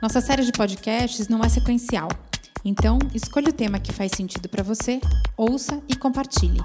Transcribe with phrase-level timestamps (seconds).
[0.00, 2.06] Nossa série de podcasts não é sequencial,
[2.64, 5.00] então escolha o tema que faz sentido para você,
[5.36, 6.60] ouça e compartilhe.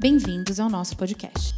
[0.00, 1.54] Bem-vindos ao nosso podcast.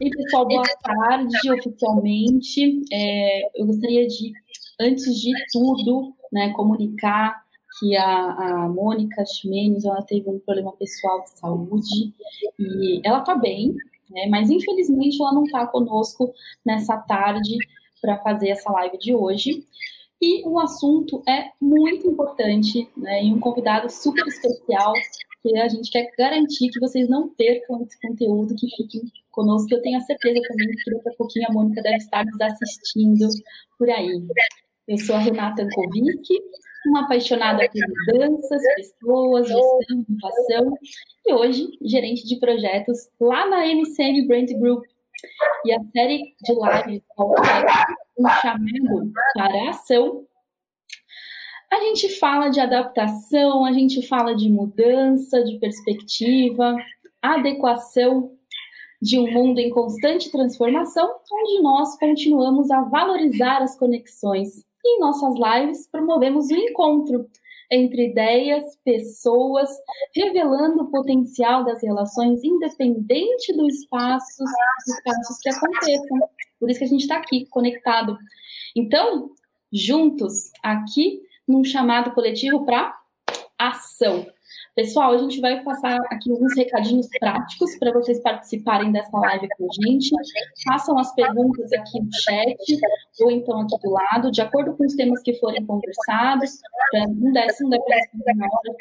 [0.00, 2.82] E pessoal, boa tarde oficialmente.
[2.90, 4.32] É, eu gostaria de,
[4.80, 7.44] antes de tudo, né, comunicar
[7.78, 12.14] que a, a Mônica Ximenes ela teve um problema pessoal de saúde
[12.58, 13.74] e ela está bem,
[14.08, 16.32] né, mas infelizmente ela não está conosco
[16.64, 17.58] nessa tarde
[18.04, 19.64] para fazer essa live de hoje.
[20.20, 23.24] E o assunto é muito importante, né?
[23.24, 24.92] E um convidado super especial,
[25.42, 29.68] que a gente quer garantir que vocês não percam esse conteúdo, que fiquem conosco.
[29.72, 33.26] Eu tenho a certeza também que daqui a pouquinho a Mônica deve estar nos assistindo
[33.78, 34.22] por aí.
[34.86, 36.42] Eu sou a Renata Ankovic,
[36.86, 40.78] uma apaixonada por mudanças, pessoas, gestão, inovação,
[41.26, 44.84] e hoje gerente de projetos lá na MCM Brand Group,
[45.64, 47.02] e a série de lives
[48.18, 50.26] um chamado para a ação.
[51.72, 56.76] A gente fala de adaptação, a gente fala de mudança, de perspectiva,
[57.20, 58.32] adequação
[59.02, 64.64] de um mundo em constante transformação, onde nós continuamos a valorizar as conexões.
[64.84, 67.26] E em nossas lives promovemos o encontro
[67.70, 69.70] entre ideias, pessoas,
[70.14, 76.28] revelando o potencial das relações, independente do espaço, dos espaços que aconteçam.
[76.60, 78.16] Por isso que a gente está aqui, conectado.
[78.76, 79.30] Então,
[79.72, 82.96] juntos, aqui, num chamado coletivo para
[83.58, 84.26] ação.
[84.74, 89.66] Pessoal, a gente vai passar aqui alguns recadinhos práticos para vocês participarem dessa live com
[89.66, 90.10] a gente.
[90.66, 92.56] Façam as perguntas aqui no chat
[93.20, 96.58] ou então aqui do lado, de acordo com os temas que forem conversados.
[96.92, 98.76] Não não der para responder na hora,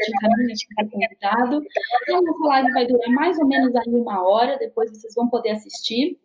[0.48, 1.64] gente encaminha para convidado.
[2.02, 5.30] Então, a nossa live vai durar mais ou menos aí uma hora, depois vocês vão
[5.30, 6.18] poder assistir.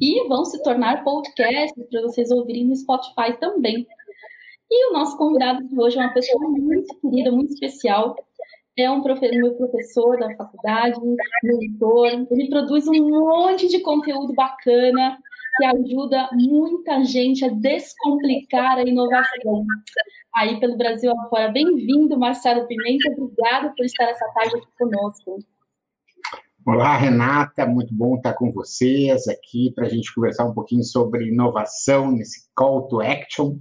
[0.00, 3.86] E vão se tornar podcasts para vocês ouvirem no Spotify também.
[4.70, 8.14] E o nosso convidado de hoje é uma pessoa muito querida, muito especial,
[8.82, 11.00] é um profe meu professor da faculdade,
[11.42, 12.26] mentor.
[12.30, 15.18] Ele produz um monte de conteúdo bacana
[15.56, 19.66] que ajuda muita gente a descomplicar a inovação.
[20.36, 21.50] Aí pelo Brasil afora.
[21.50, 23.10] Bem-vindo, Marcelo Pimenta.
[23.18, 25.38] Obrigado por estar essa tarde aqui conosco.
[26.64, 27.66] Olá, Renata.
[27.66, 32.48] Muito bom estar com vocês aqui para a gente conversar um pouquinho sobre inovação nesse
[32.54, 33.56] call to action,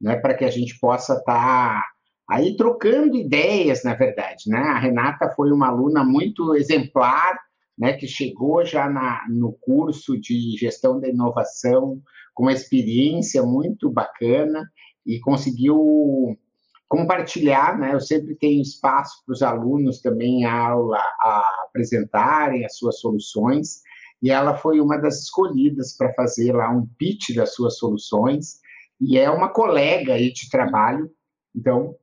[0.00, 1.82] né, para que a gente possa estar
[2.30, 4.60] aí trocando ideias, na verdade, né?
[4.60, 7.36] A Renata foi uma aluna muito exemplar,
[7.76, 12.00] né, que chegou já na, no curso de gestão da inovação
[12.32, 14.62] com uma experiência muito bacana
[15.04, 16.38] e conseguiu
[16.86, 17.94] compartilhar, né?
[17.94, 23.80] Eu sempre tenho espaço para os alunos também a aula a apresentarem as suas soluções
[24.22, 28.60] e ela foi uma das escolhidas para fazer lá um pitch das suas soluções
[29.00, 31.10] e é uma colega aí de trabalho,
[31.56, 31.96] então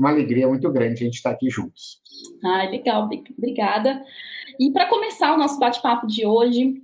[0.00, 2.00] uma alegria muito grande a gente estar aqui juntos.
[2.42, 4.02] Ah, legal, obrigada.
[4.58, 6.82] E para começar o nosso bate-papo de hoje,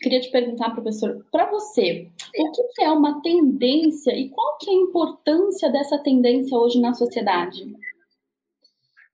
[0.00, 4.72] queria te perguntar, professor, para você, o que é uma tendência e qual que é
[4.72, 7.76] a importância dessa tendência hoje na sociedade?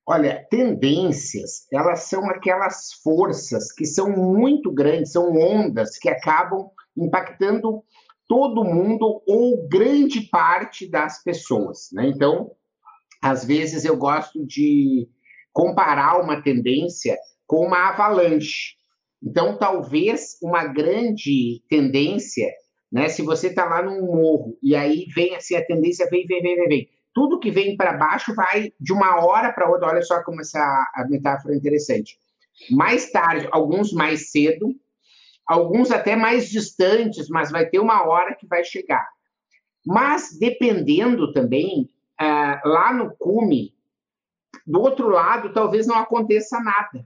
[0.05, 7.83] Olha, tendências, elas são aquelas forças que são muito grandes, são ondas que acabam impactando
[8.27, 12.07] todo mundo ou grande parte das pessoas, né?
[12.07, 12.51] Então,
[13.23, 15.07] às vezes eu gosto de
[15.53, 17.17] comparar uma tendência
[17.47, 18.75] com uma avalanche.
[19.23, 22.51] Então, talvez uma grande tendência,
[22.91, 23.07] né?
[23.07, 26.55] Se você está lá num morro e aí vem assim, a tendência vem, vem, vem,
[26.55, 26.89] vem, vem.
[27.13, 29.87] Tudo que vem para baixo vai de uma hora para outra.
[29.87, 32.17] Olha só como essa a metáfora é interessante.
[32.71, 34.75] Mais tarde, alguns mais cedo,
[35.47, 39.07] alguns até mais distantes, mas vai ter uma hora que vai chegar.
[39.85, 41.89] Mas dependendo também
[42.19, 43.73] é, lá no cume,
[44.65, 47.05] do outro lado, talvez não aconteça nada,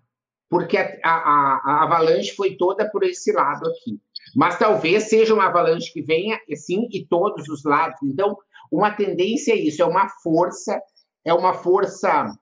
[0.50, 4.00] porque a, a, a, avalanche foi toda por esse lado aqui.
[4.36, 7.98] Mas talvez seja uma avalanche que venha, assim, e todos os lados.
[8.04, 8.38] Então,
[8.72, 10.80] uma tendência é isso, é uma força,
[11.26, 12.38] é uma força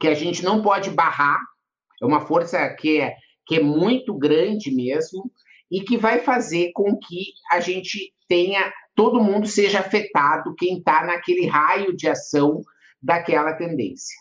[0.00, 1.40] que a gente não pode barrar,
[2.00, 5.30] é uma força que é, que é muito grande mesmo,
[5.70, 11.02] e que vai fazer com que a gente tenha todo mundo seja afetado, quem está
[11.06, 12.60] naquele raio de ação
[13.02, 14.14] daquela tendência.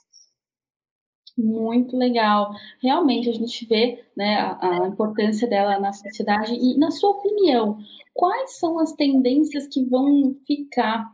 [1.37, 2.49] Muito legal.
[2.81, 6.53] Realmente a gente vê né, a, a, importância dela na sociedade.
[6.53, 7.77] E, na sua opinião,
[8.13, 11.05] quais são as tendências que vão ficar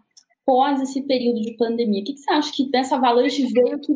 [0.46, 2.04] pós esse período de pandemia?
[2.04, 3.94] O que, que você acha que dessa avalanche veio que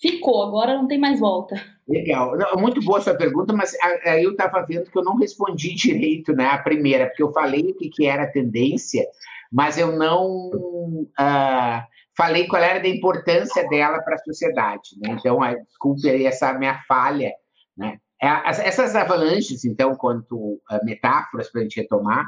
[0.00, 1.56] ficou, agora não tem mais volta?
[1.86, 2.36] Legal.
[2.36, 6.32] Não, muito boa sua pergunta, mas aí eu estava vendo que eu não respondi direito
[6.32, 9.04] né, a primeira, porque eu falei o que, que era a tendência,
[9.52, 10.50] mas eu não.
[10.50, 14.90] Uh, falei qual era a importância dela para a sociedade.
[15.02, 15.16] Né?
[15.18, 17.32] Então, desculpe aí essa minha falha.
[17.76, 17.98] Né?
[18.22, 22.24] É, essas avalanches, então, quanto metáforas para a gente retomar,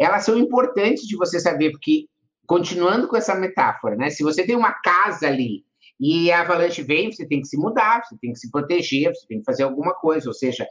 [0.00, 2.06] elas são importantes de você saber, porque,
[2.46, 4.10] continuando com essa metáfora, né?
[4.10, 5.62] se você tem uma casa ali
[6.00, 9.26] e a avalanche vem, você tem que se mudar, você tem que se proteger, você
[9.26, 10.66] tem que fazer alguma coisa, ou seja,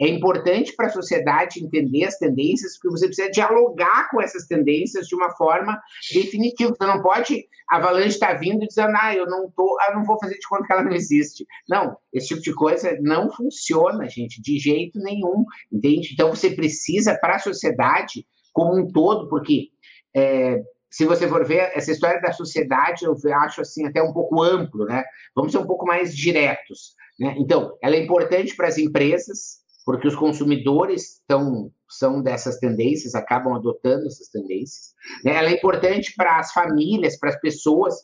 [0.00, 5.06] é importante para a sociedade entender as tendências, porque você precisa dialogar com essas tendências
[5.06, 5.78] de uma forma
[6.14, 6.74] definitiva.
[6.74, 10.18] Você não pode, a avalanche está vindo dizendo, ah, eu não tô, ah, não vou
[10.18, 11.46] fazer de conta que ela não existe.
[11.68, 16.14] Não, esse tipo de coisa não funciona, gente, de jeito nenhum, entende?
[16.14, 19.68] Então você precisa, para a sociedade como um todo, porque
[20.16, 24.42] é, se você for ver essa história da sociedade, eu acho assim até um pouco
[24.42, 25.04] amplo, né?
[25.34, 26.94] Vamos ser um pouco mais diretos.
[27.18, 27.34] Né?
[27.38, 33.54] Então, ela é importante para as empresas, porque os consumidores tão, são dessas tendências, acabam
[33.54, 34.94] adotando essas tendências.
[35.24, 35.36] Né?
[35.36, 37.94] Ela é importante para as famílias, para as pessoas,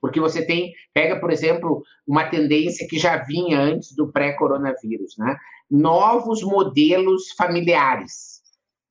[0.00, 5.36] porque você tem, pega, por exemplo, uma tendência que já vinha antes do pré-coronavírus, né?
[5.70, 8.31] Novos modelos familiares.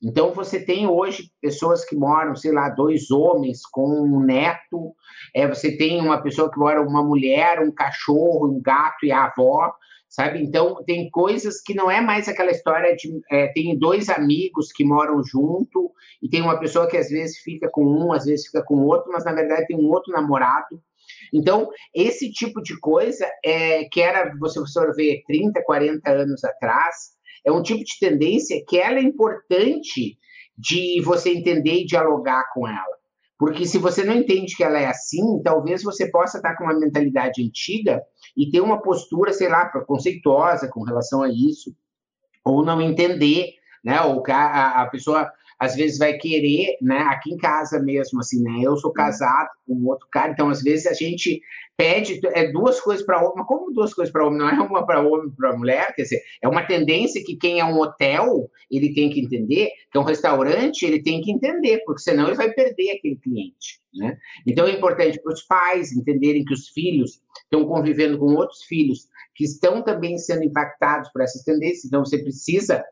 [0.03, 4.95] Então, você tem hoje pessoas que moram, sei lá, dois homens com um neto,
[5.35, 9.25] é, você tem uma pessoa que mora, uma mulher, um cachorro, um gato e a
[9.25, 9.71] avó,
[10.09, 10.41] sabe?
[10.41, 13.21] Então, tem coisas que não é mais aquela história de.
[13.31, 17.69] É, tem dois amigos que moram junto, e tem uma pessoa que às vezes fica
[17.71, 20.81] com um, às vezes fica com outro, mas na verdade tem um outro namorado.
[21.33, 24.59] Então, esse tipo de coisa, é, que era, você
[24.95, 27.11] ver, 30, 40 anos atrás,
[27.45, 30.17] é um tipo de tendência que ela é importante
[30.57, 33.01] de você entender e dialogar com ela.
[33.37, 36.77] Porque se você não entende que ela é assim, talvez você possa estar com uma
[36.77, 37.99] mentalidade antiga
[38.37, 41.75] e ter uma postura, sei lá, preconceituosa com relação a isso,
[42.45, 43.53] ou não entender,
[43.83, 43.99] né?
[44.01, 47.01] Ou a, a pessoa às vezes vai querer, né?
[47.01, 48.61] Aqui em casa mesmo, assim, né?
[48.63, 51.39] Eu sou casado com outro cara, então às vezes a gente
[51.77, 54.83] pede é duas coisas para homem, mas como duas coisas para homem, não é uma
[54.83, 58.91] para homem para mulher, quer dizer, é uma tendência que quem é um hotel, ele
[58.95, 62.51] tem que entender, que é um restaurante, ele tem que entender, porque senão ele vai
[62.51, 64.17] perder aquele cliente, né?
[64.47, 69.07] Então é importante para os pais entenderem que os filhos estão convivendo com outros filhos
[69.35, 72.83] que estão também sendo impactados por essas tendências, então você precisa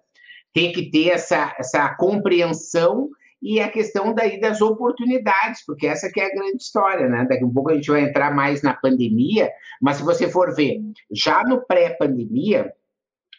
[0.54, 3.10] ter que ter essa, essa compreensão
[3.42, 7.25] e a questão daí das oportunidades, porque essa que é a grande história, né?
[7.30, 9.50] Daqui a um pouco a gente vai entrar mais na pandemia,
[9.81, 10.81] mas se você for ver,
[11.12, 12.74] já no pré-pandemia,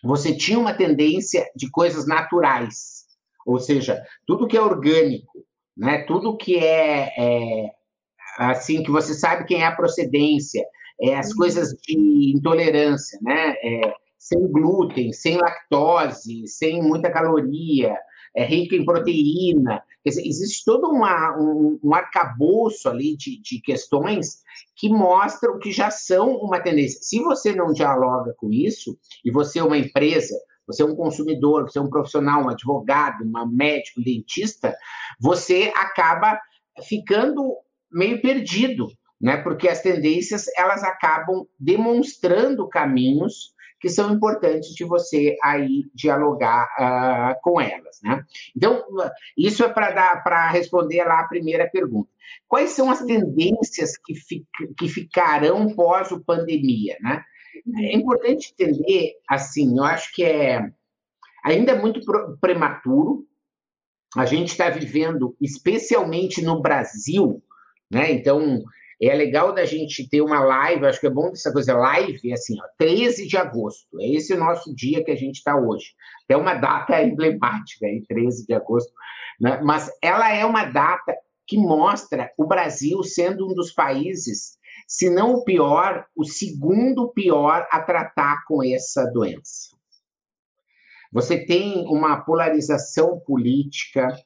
[0.03, 3.05] você tinha uma tendência de coisas naturais,
[3.47, 5.45] ou seja, tudo que é orgânico,
[5.77, 6.05] né?
[6.05, 7.71] Tudo que é, é
[8.39, 10.65] assim que você sabe quem é a procedência,
[11.01, 11.37] é as uhum.
[11.37, 13.55] coisas de intolerância, né?
[13.63, 17.96] É, sem glúten, sem lactose, sem muita caloria,
[18.37, 19.82] é rico em proteína.
[20.05, 24.43] Dizer, existe todo uma, um, um arcabouço ali de, de questões
[24.77, 27.00] que mostram que já são uma tendência.
[27.03, 31.62] Se você não dialoga com isso, e você é uma empresa, você é um consumidor,
[31.62, 34.77] você é um profissional, um advogado, um médico, um dentista,
[35.19, 36.39] você acaba
[36.86, 37.56] ficando
[37.91, 38.86] meio perdido,
[39.19, 39.39] né?
[39.39, 47.41] Porque as tendências elas acabam demonstrando caminhos que são importantes de você aí dialogar uh,
[47.43, 48.22] com elas, né?
[48.55, 48.84] Então,
[49.37, 52.10] isso é para dar para responder lá a primeira pergunta.
[52.46, 54.15] Quais são as tendências que,
[54.77, 57.22] que ficarão pós o pandemia, né?
[57.79, 60.70] É importante entender, assim, eu acho que é
[61.44, 62.01] ainda é muito
[62.41, 63.27] prematuro.
[64.17, 67.43] A gente está vivendo, especialmente no Brasil,
[67.91, 68.13] né?
[68.13, 68.63] Então,
[69.09, 72.61] é legal da gente ter uma live, acho que é bom dessa coisa live, assim,
[72.61, 73.99] ó, 13 de agosto.
[73.99, 75.95] É esse o nosso dia que a gente está hoje.
[76.29, 78.93] É uma data emblemática, aí, 13 de agosto.
[79.41, 79.59] Né?
[79.63, 81.17] Mas ela é uma data
[81.47, 87.67] que mostra o Brasil sendo um dos países, se não o pior, o segundo pior
[87.71, 89.71] a tratar com essa doença.
[91.13, 94.17] Você tem uma polarização política,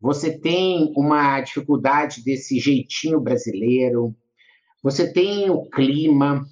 [0.00, 4.14] você tem uma dificuldade desse jeitinho brasileiro,
[4.82, 6.44] você tem o clima,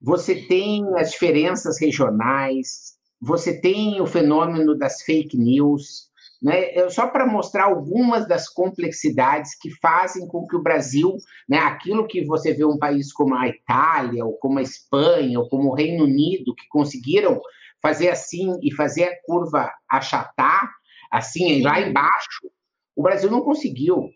[0.00, 6.08] você tem as diferenças regionais, você tem o fenômeno das fake news,
[6.40, 11.16] né, só para mostrar algumas das complexidades que fazem com que o Brasil,
[11.48, 15.48] né, aquilo que você vê um país como a Itália, ou como a Espanha, ou
[15.48, 17.40] como o Reino Unido, que conseguiram
[17.82, 20.70] fazer assim e fazer a curva achatar,
[21.10, 22.48] assim, lá embaixo,
[22.98, 24.10] o Brasil não conseguiu.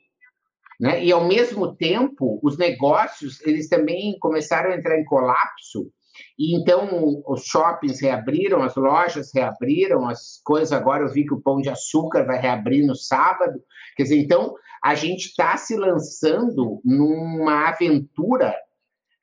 [0.80, 1.04] Né?
[1.04, 5.88] E, ao mesmo tempo, os negócios eles também começaram a entrar em colapso,
[6.36, 10.72] e então os shoppings reabriram, as lojas reabriram, as coisas.
[10.72, 13.62] Agora eu vi que o Pão de Açúcar vai reabrir no sábado.
[13.96, 18.54] Quer dizer, então a gente está se lançando numa aventura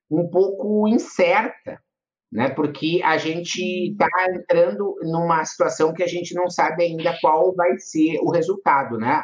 [0.10, 1.80] um pouco incerta,
[2.32, 2.50] né?
[2.50, 7.78] Porque a gente está entrando numa situação que a gente não sabe ainda qual vai
[7.80, 9.24] ser o resultado, né?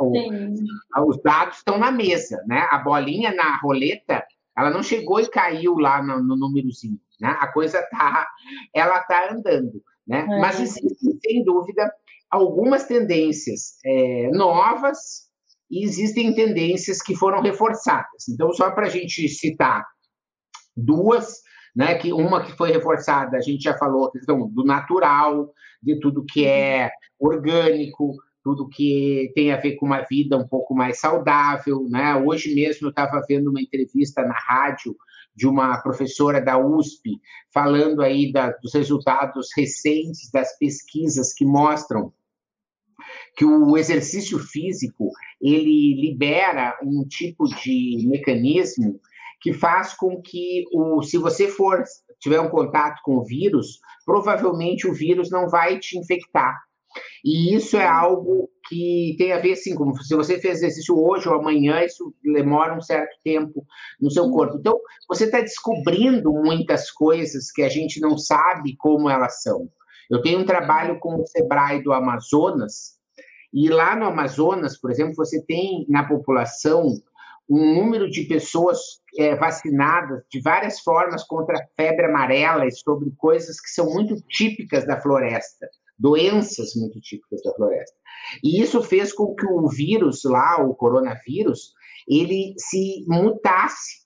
[0.00, 2.66] O, os dados estão na mesa, né?
[2.70, 4.24] A bolinha na roleta,
[4.56, 7.36] ela não chegou e caiu lá no, no númerozinho, né?
[7.40, 8.28] A coisa tá,
[8.74, 10.26] ela tá andando, né?
[10.30, 10.40] É.
[10.40, 11.90] Mas existem, sem dúvida,
[12.30, 15.30] algumas tendências é, novas
[15.70, 18.28] e existem tendências que foram reforçadas.
[18.28, 19.86] Então, só para a gente citar
[20.76, 21.40] duas,
[21.74, 21.94] né?
[21.94, 25.52] Que uma que foi reforçada, a gente já falou a questão do natural,
[25.82, 30.74] de tudo que é orgânico, tudo que tem a ver com uma vida um pouco
[30.74, 32.16] mais saudável, né?
[32.16, 34.96] Hoje mesmo eu estava vendo uma entrevista na rádio
[35.34, 37.20] de uma professora da USP
[37.52, 42.12] falando aí da, dos resultados recentes das pesquisas que mostram
[43.36, 45.10] que o exercício físico
[45.40, 49.00] ele libera um tipo de mecanismo
[49.42, 51.82] que faz com que, o, se você for
[52.20, 56.56] tiver um contato com o vírus, provavelmente o vírus não vai te infectar.
[57.24, 61.28] E isso é algo que tem a ver, assim, como se você fez exercício hoje
[61.28, 63.66] ou amanhã, isso demora um certo tempo
[64.00, 64.58] no seu corpo.
[64.58, 69.68] Então, você está descobrindo muitas coisas que a gente não sabe como elas são.
[70.10, 73.00] Eu tenho um trabalho com o Sebrae do Amazonas,
[73.52, 76.94] e lá no Amazonas, por exemplo, você tem na população
[77.52, 78.78] um número de pessoas
[79.18, 84.16] é, vacinadas de várias formas contra a febre amarela e sobre coisas que são muito
[84.28, 85.68] típicas da floresta,
[85.98, 87.94] doenças muito típicas da floresta.
[88.42, 91.74] E isso fez com que o vírus lá, o coronavírus,
[92.08, 94.01] ele se mutasse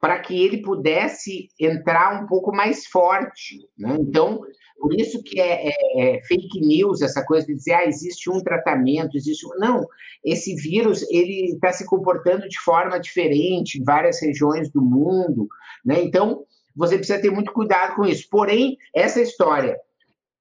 [0.00, 3.58] para que ele pudesse entrar um pouco mais forte.
[3.78, 3.96] Né?
[4.00, 4.40] Então,
[4.80, 8.40] por isso que é, é, é, fake news essa coisa de dizer, ah, existe um
[8.42, 9.58] tratamento, existe um...
[9.58, 9.86] Não,
[10.24, 15.46] esse vírus, ele está se comportando de forma diferente em várias regiões do mundo,
[15.84, 16.02] né?
[16.02, 16.44] Então,
[16.74, 18.26] você precisa ter muito cuidado com isso.
[18.30, 19.76] Porém, essa história,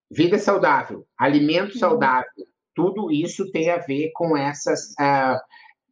[0.10, 1.80] vida saudável, alimento uhum.
[1.80, 2.32] saudável,
[2.74, 5.38] tudo isso tem a ver com essas uh,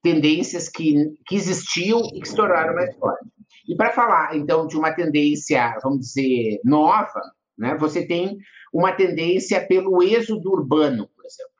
[0.01, 3.36] tendências que, que existiam e que se tornaram mais fortes.
[3.67, 7.21] E para falar, então, de uma tendência, vamos dizer, nova,
[7.57, 7.75] né?
[7.79, 8.37] Você tem
[8.71, 11.51] uma tendência pelo êxodo urbano, por exemplo.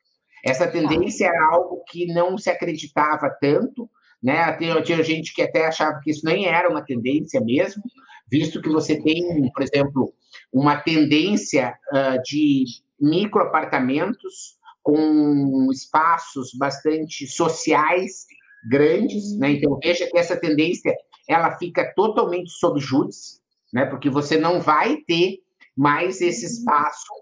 [0.46, 3.90] Essa tendência era algo que não se acreditava tanto,
[4.22, 4.54] né?
[4.58, 7.84] Tinha, tinha gente que até achava que isso nem era uma tendência mesmo,
[8.30, 10.14] visto que você tem, por exemplo,
[10.54, 12.66] uma tendência uh, de
[13.00, 18.26] microapartamentos com espaços bastante sociais
[18.70, 19.52] grandes, né?
[19.52, 20.96] Então veja que essa tendência
[21.28, 23.40] ela fica totalmente sob júdice,
[23.74, 23.86] né?
[23.86, 25.40] Porque você não vai ter
[25.76, 26.52] mais esse uhum.
[26.52, 27.14] espaço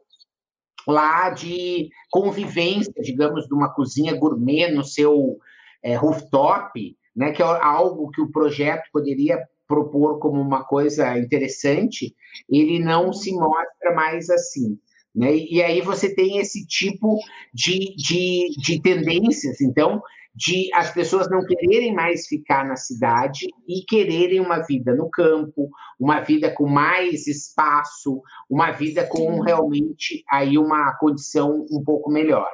[0.87, 5.39] lá de convivência, digamos, de uma cozinha gourmet no seu
[5.83, 12.15] é, rooftop, né, que é algo que o projeto poderia propor como uma coisa interessante,
[12.49, 14.77] ele não se mostra mais assim.
[15.13, 15.35] Né?
[15.35, 17.17] E aí você tem esse tipo
[17.53, 19.61] de, de, de tendências.
[19.61, 20.01] Então,
[20.35, 25.69] de as pessoas não quererem mais ficar na cidade e quererem uma vida no campo,
[25.97, 32.49] uma vida com mais espaço, uma vida com realmente aí uma condição um pouco melhor.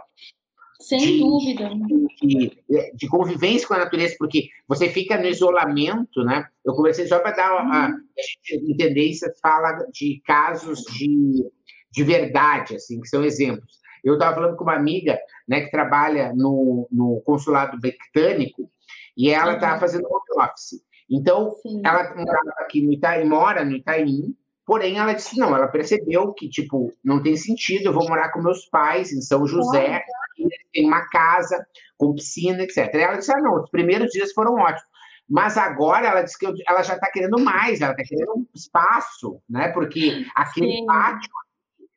[0.79, 1.69] Sem de, dúvida.
[2.21, 6.45] De, de, convivência com a natureza, porque você fica no isolamento, né?
[6.65, 7.71] Eu conversei só para dar uhum.
[7.71, 7.91] a, a
[8.67, 11.45] entender isso, fala de casos de,
[11.91, 13.80] de verdade, assim, que são exemplos.
[14.03, 18.69] Eu estava falando com uma amiga né, que trabalha no, no consulado britânico
[19.15, 19.79] e ela estava uhum.
[19.79, 20.81] fazendo home office.
[21.09, 21.81] Então, Sim.
[21.85, 26.49] ela morava aqui no Itaim, mora no Itaim, porém ela disse, não, ela percebeu que,
[26.49, 30.01] tipo, não tem sentido, eu vou morar com meus pais em São José,
[30.73, 31.65] tem uma casa
[31.97, 32.93] com piscina, etc.
[32.93, 34.89] E ela disse, ah, não, os primeiros dias foram ótimos.
[35.29, 39.41] Mas agora ela disse que ela já está querendo mais, ela está querendo um espaço,
[39.49, 39.69] né?
[39.69, 40.85] Porque aquele Sim.
[40.85, 41.29] pátio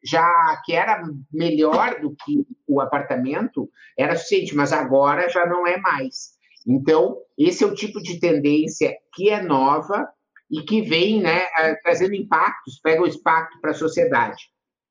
[0.04, 5.78] já que era melhor do que o apartamento, era suficiente, mas agora já não é
[5.78, 6.34] mais.
[6.66, 10.08] Então, esse é o tipo de tendência que é nova
[10.50, 11.46] e que vem né,
[11.82, 14.50] trazendo impactos, pega o impacto para a sociedade.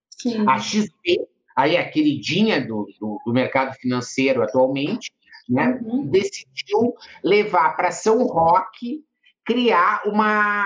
[0.09, 0.45] Sim.
[0.47, 1.19] A XP,
[1.55, 5.11] aí a queridinha do, do, do mercado financeiro atualmente,
[5.47, 6.05] né, uhum.
[6.07, 9.03] decidiu levar para São Roque,
[9.45, 10.65] criar uma,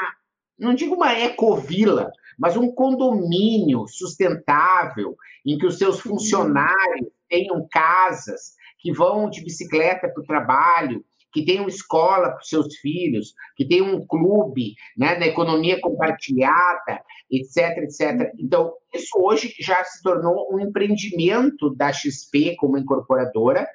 [0.57, 5.15] não digo uma ecovila, mas um condomínio sustentável
[5.45, 11.03] em que os seus funcionários tenham casas, que vão de bicicleta para o trabalho,
[11.33, 17.01] que tenham escola para os seus filhos, que tenham um clube né, da economia compartilhada,
[17.29, 18.31] etc, etc.
[18.39, 23.67] Então, isso hoje já se tornou um empreendimento da XP como incorporadora,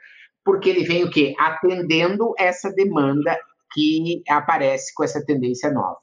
[0.44, 1.34] porque ele vem o quê?
[1.38, 3.38] Atendendo essa demanda
[3.72, 5.98] que aparece com essa tendência nova.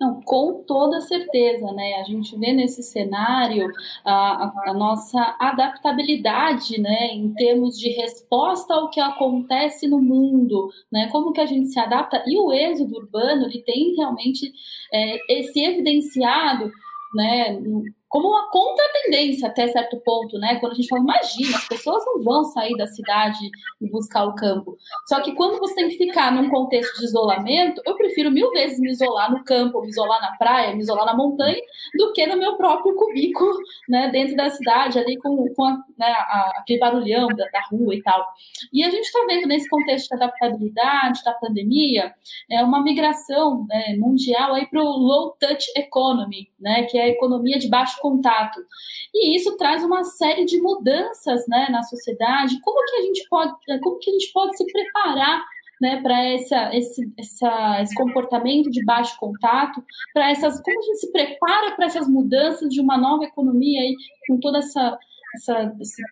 [0.00, 1.94] Não, com toda certeza, né?
[1.94, 3.66] A gente vê nesse cenário
[4.04, 11.08] a, a, nossa adaptabilidade, né, em termos de resposta ao que acontece no mundo, né?
[11.10, 14.52] Como que a gente se adapta e o êxodo urbano ele tem realmente
[14.92, 16.70] é, esse evidenciado,
[17.12, 17.58] né,
[18.08, 20.56] como uma contratendência até certo ponto, né?
[20.60, 23.38] Quando a gente fala, imagina, as pessoas não vão sair da cidade
[23.80, 24.76] e buscar o campo.
[25.06, 28.80] Só que quando você tem que ficar num contexto de isolamento, eu prefiro mil vezes
[28.80, 31.60] me isolar no campo, me isolar na praia, me isolar na montanha,
[31.98, 33.54] do que no meu próprio cubículo,
[33.88, 34.08] né?
[34.08, 38.02] Dentro da cidade, ali com, com a, né, a, aquele barulhão da, da, rua e
[38.02, 38.26] tal.
[38.72, 42.14] E a gente está vendo nesse contexto de adaptabilidade, da pandemia,
[42.50, 46.84] é uma migração né, mundial aí para o low touch economy, né?
[46.84, 48.60] Que é a economia de baixo contato.
[49.14, 52.60] E isso traz uma série de mudanças né, na sociedade.
[52.60, 53.52] Como que a gente pode,
[53.82, 55.44] como que a gente pode se preparar
[55.80, 56.54] né, para esse,
[57.16, 62.08] essa, esse comportamento de baixo contato, para essas, como a gente se prepara para essas
[62.08, 63.94] mudanças de uma nova economia aí,
[64.26, 64.98] com toda essa,
[65.36, 66.02] essa esse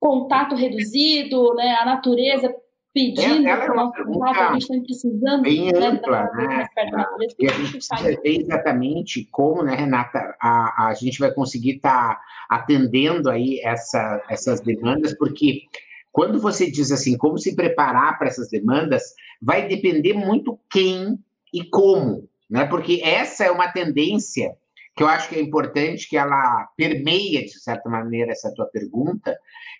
[0.00, 2.54] contato reduzido, né, a natureza
[2.94, 6.66] pedindo ela é uma pergunta a gente está precisando bem né, ampla, né?
[7.40, 12.14] E a gente precisa ver exatamente como, né, Renata, a, a gente vai conseguir estar
[12.14, 15.62] tá atendendo aí essa, essas demandas, porque
[16.12, 19.02] quando você diz assim, como se preparar para essas demandas,
[19.42, 21.18] vai depender muito quem
[21.52, 22.64] e como, né?
[22.64, 24.56] Porque essa é uma tendência
[24.96, 29.36] que eu acho que é importante que ela permeia, de certa maneira, essa tua pergunta,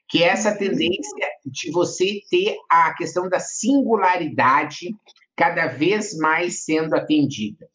[0.08, 4.94] que é essa tendência de você ter a questão da singularidade
[5.36, 7.68] cada vez mais sendo atendida.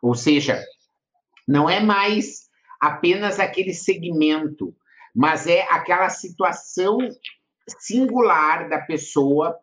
[0.00, 0.62] Ou seja,
[1.46, 2.48] não é mais
[2.80, 4.74] apenas aquele segmento,
[5.14, 6.98] mas é aquela situação
[7.78, 9.56] singular da pessoa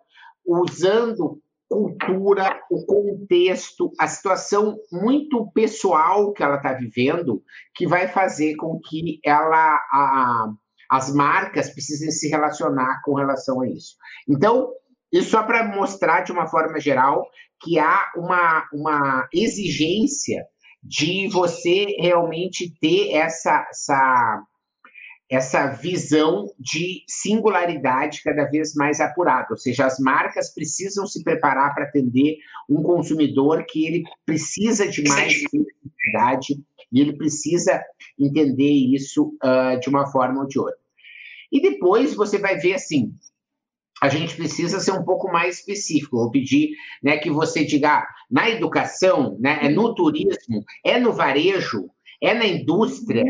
[0.45, 1.41] usando
[1.71, 7.41] cultura, o contexto, a situação muito pessoal que ela está vivendo,
[7.73, 10.51] que vai fazer com que ela a,
[10.89, 13.95] as marcas precisem se relacionar com relação a isso.
[14.27, 14.69] Então,
[15.13, 17.25] isso só para mostrar de uma forma geral
[17.61, 20.45] que há uma, uma exigência
[20.83, 24.43] de você realmente ter essa, essa,
[25.31, 31.73] essa visão de singularidade cada vez mais apurada, ou seja, as marcas precisam se preparar
[31.73, 32.35] para atender
[32.69, 37.81] um consumidor que ele precisa de mais singularidade e ele precisa
[38.19, 40.75] entender isso uh, de uma forma ou de outra.
[41.49, 43.13] E depois você vai ver assim,
[44.01, 46.17] a gente precisa ser um pouco mais específico.
[46.17, 51.13] Vou pedir né, que você diga ah, na educação, né, é no turismo, é no
[51.13, 51.89] varejo,
[52.21, 53.23] é na indústria,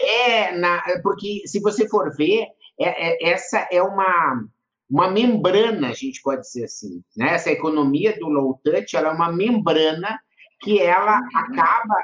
[0.00, 0.82] é na.
[1.02, 2.46] Porque se você for ver,
[2.78, 4.44] é, é, essa é uma,
[4.88, 7.02] uma membrana, a gente pode dizer assim.
[7.16, 7.34] Né?
[7.34, 10.18] Essa economia do low touch ela é uma membrana
[10.60, 11.94] que ela acaba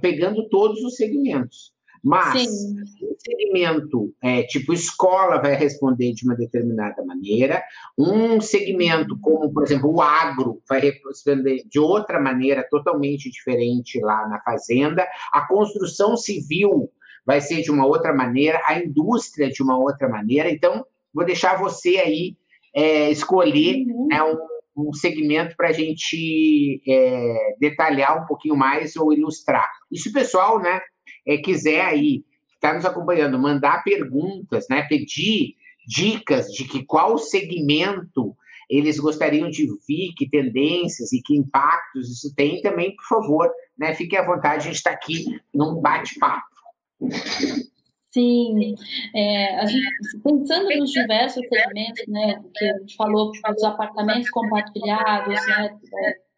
[0.00, 1.72] pegando todos os segmentos.
[2.04, 2.80] Mas Sim.
[2.80, 7.62] um segmento é, tipo escola vai responder de uma determinada maneira,
[7.96, 14.26] um segmento como, por exemplo, o agro vai responder de outra maneira totalmente diferente lá
[14.28, 16.90] na fazenda, a construção civil
[17.24, 20.50] vai ser de uma outra maneira, a indústria de uma outra maneira.
[20.50, 22.36] Então, vou deixar você aí
[22.74, 24.06] é, escolher uhum.
[24.08, 29.70] né, um, um, segmento para a gente é, detalhar um pouquinho mais ou ilustrar.
[29.90, 30.80] E se o pessoal né,
[31.26, 35.54] é, quiser aí, está nos acompanhando, mandar perguntas, né, pedir
[35.86, 38.36] dicas de que qual segmento
[38.70, 43.94] eles gostariam de ver, que tendências e que impactos isso tem, também, por favor, né,
[43.94, 46.51] fique à vontade, a gente está aqui num bate-papo.
[48.12, 48.74] Sim,
[49.14, 55.74] é, gente, pensando nos diversos segmentos, né, que a gente falou dos apartamentos compartilhados, né,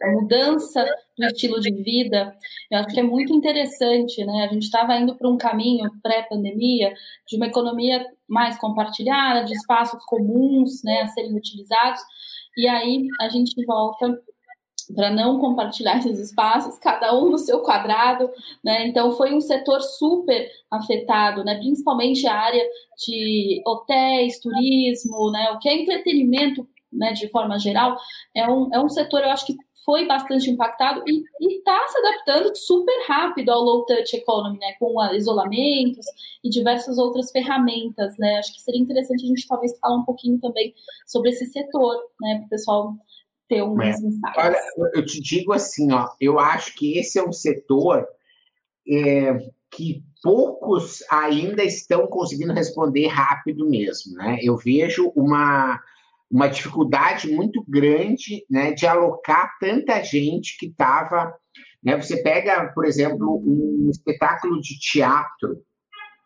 [0.00, 0.85] a mudança
[1.18, 2.33] do estilo de vida,
[2.70, 4.46] eu acho que é muito interessante, né?
[4.48, 6.92] A gente estava indo para um caminho pré-pandemia
[7.27, 12.00] de uma economia mais compartilhada, de espaços comuns, né, a serem utilizados,
[12.57, 14.16] e aí a gente volta
[14.92, 18.31] para não compartilhar esses espaços, cada um no seu quadrado,
[18.62, 18.87] né?
[18.87, 21.57] Então foi um setor super afetado, né?
[21.57, 22.64] Principalmente a área
[23.07, 25.51] de hotéis, turismo, né?
[25.53, 27.12] O que é entretenimento, né?
[27.12, 27.97] De forma geral,
[28.35, 31.23] é um, é um setor, eu acho que foi bastante impactado e
[31.59, 34.73] está se adaptando super rápido ao low touch economy, né?
[34.79, 36.07] Com isolamentos
[36.42, 38.38] e diversas outras ferramentas, né?
[38.38, 40.75] Acho que seria interessante a gente talvez falar um pouquinho também
[41.07, 42.37] sobre esse setor, né?
[42.38, 42.94] Para o pessoal
[43.48, 43.90] ter uns é.
[43.90, 44.20] insights.
[44.37, 44.59] Olha,
[44.94, 48.07] eu te digo assim, ó, eu acho que esse é um setor
[48.88, 49.38] é,
[49.70, 54.38] que poucos ainda estão conseguindo responder rápido mesmo, né?
[54.42, 55.80] Eu vejo uma,
[56.30, 61.35] uma dificuldade muito grande, né, de alocar tanta gente que estava,
[61.83, 61.96] né?
[62.00, 65.62] Você pega, por exemplo, um espetáculo de teatro,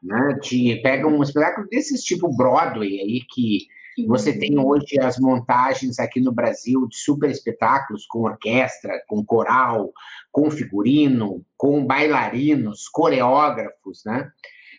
[0.03, 0.39] né?
[0.43, 3.67] De pega um espetáculo desses tipo Broadway aí que
[4.07, 9.93] você tem hoje as montagens aqui no Brasil de super espetáculos com orquestra, com coral,
[10.31, 14.31] com figurino, com bailarinos, coreógrafos, né?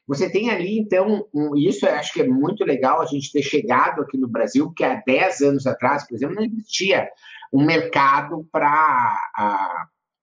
[0.08, 3.44] Você tem ali, então, um, isso eu acho que é muito legal a gente ter
[3.44, 7.08] chegado aqui no Brasil, porque há 10 anos atrás, por exemplo, não existia
[7.54, 9.16] um mercado para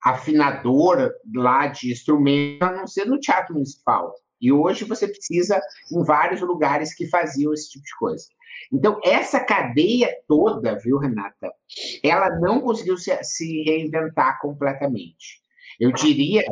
[0.03, 4.13] afinador lá de instrumentos, a não ser no teatro municipal.
[4.41, 8.27] E hoje você precisa em vários lugares que faziam esse tipo de coisa.
[8.73, 11.53] Então, essa cadeia toda, viu, Renata,
[12.03, 15.41] ela não conseguiu se, se reinventar completamente.
[15.79, 16.45] Eu diria,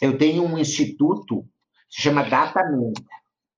[0.00, 1.46] eu tenho um instituto,
[1.88, 3.02] se chama DataMenta,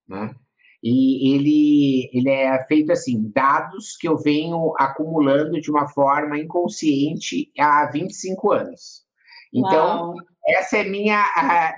[0.09, 0.35] né?
[0.83, 7.53] E ele, ele é feito assim, dados que eu venho acumulando de uma forma inconsciente
[7.59, 9.05] há 25 anos.
[9.53, 10.30] Então, Uau.
[10.46, 11.24] Essa é minha.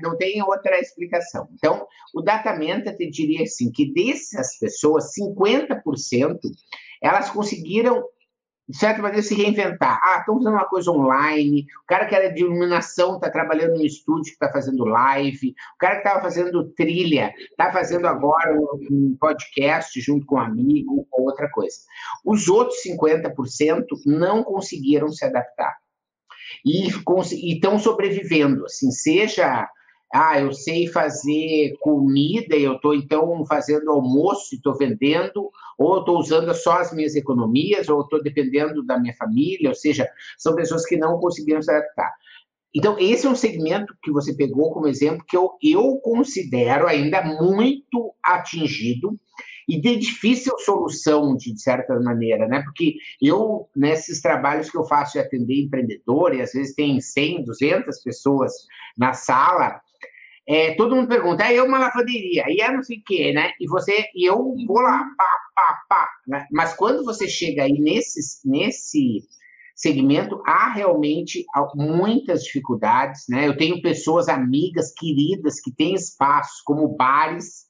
[0.02, 1.48] Não tem outra explicação.
[1.52, 6.38] Então, o Datamenta te diria assim: que dessas pessoas, 50%
[7.02, 8.04] elas conseguiram,
[8.68, 10.00] de certa maneira, se reinventar.
[10.04, 11.66] Ah, estão fazendo uma coisa online.
[11.82, 15.54] O cara que era de iluminação está trabalhando no estúdio está fazendo live.
[15.74, 21.06] O cara que estava fazendo trilha está fazendo agora um podcast junto com um amigo
[21.10, 21.76] ou outra coisa.
[22.24, 25.81] Os outros 50% não conseguiram se adaptar
[26.64, 26.88] e
[27.52, 29.68] estão sobrevivendo, assim, seja
[30.14, 36.00] ah, eu sei fazer comida e eu estou então fazendo almoço e estou vendendo, ou
[36.00, 40.54] estou usando só as minhas economias, ou estou dependendo da minha família, ou seja, são
[40.54, 42.12] pessoas que não conseguiram se adaptar.
[42.74, 47.22] Então, esse é um segmento que você pegou como exemplo que eu, eu considero ainda
[47.22, 49.18] muito atingido
[49.68, 52.62] e de difícil solução, de certa maneira, né?
[52.62, 57.44] Porque eu, nesses trabalhos que eu faço de atender empreendedor, e às vezes tem 100,
[57.44, 58.52] 200 pessoas
[58.96, 59.80] na sala,
[60.46, 63.52] é, todo mundo pergunta, é eu uma lavanderia, e é não sei o quê, né?
[63.60, 66.08] E você, e eu vou lá, pá, pá, pá.
[66.26, 66.46] Né?
[66.50, 69.22] Mas quando você chega aí nesse, nesse
[69.74, 71.44] segmento, há realmente
[71.74, 73.46] muitas dificuldades, né?
[73.46, 77.66] Eu tenho pessoas amigas, queridas, que têm espaços como bares,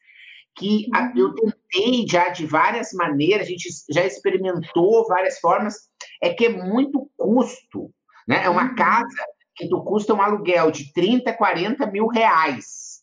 [0.57, 1.53] que eu uhum.
[1.73, 5.75] Tentei já de várias maneiras, a gente já experimentou várias formas,
[6.21, 7.91] é que é muito custo,
[8.29, 8.45] né?
[8.45, 8.75] É uma uhum.
[8.75, 9.25] casa
[9.57, 13.03] que tu custa um aluguel de 30, 40 mil reais,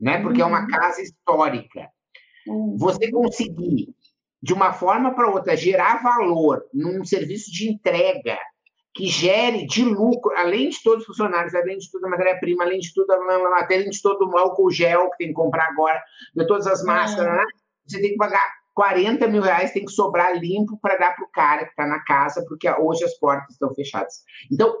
[0.00, 0.20] né?
[0.20, 0.68] Porque é uma uhum.
[0.68, 1.88] casa histórica.
[2.76, 3.94] Você conseguir,
[4.42, 8.38] de uma forma para outra, gerar valor num serviço de entrega
[8.94, 12.80] que gere de lucro, além de todos os funcionários, além de toda a matéria-prima, além
[12.80, 13.18] de tudo a
[13.50, 16.02] matéria, além de todo o álcool gel que tem que comprar agora,
[16.34, 17.57] de todas as máscaras, é.
[17.88, 21.30] Você tem que pagar 40 mil reais, tem que sobrar limpo para dar para o
[21.30, 24.22] cara que está na casa, porque hoje as portas estão fechadas.
[24.52, 24.72] Então,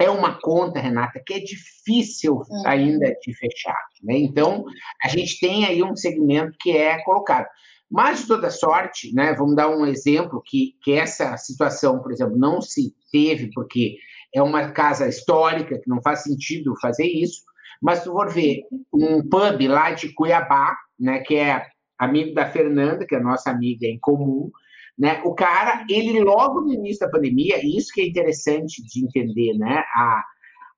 [0.00, 2.68] é uma conta, Renata, que é difícil é.
[2.68, 3.80] ainda de fechar.
[4.02, 4.16] Né?
[4.18, 4.64] Então,
[5.04, 7.46] a gente tem aí um segmento que é colocado.
[7.90, 12.38] Mas, de toda sorte, né, vamos dar um exemplo que, que essa situação, por exemplo,
[12.38, 13.96] não se teve, porque
[14.32, 17.42] é uma casa histórica, que não faz sentido fazer isso,
[17.82, 21.66] mas se for ver um pub lá de Cuiabá, né, que é
[22.00, 24.50] amigo da Fernanda, que é nossa amiga em comum,
[24.98, 29.04] né, o cara, ele logo no início da pandemia, e isso que é interessante de
[29.04, 30.24] entender, né, a,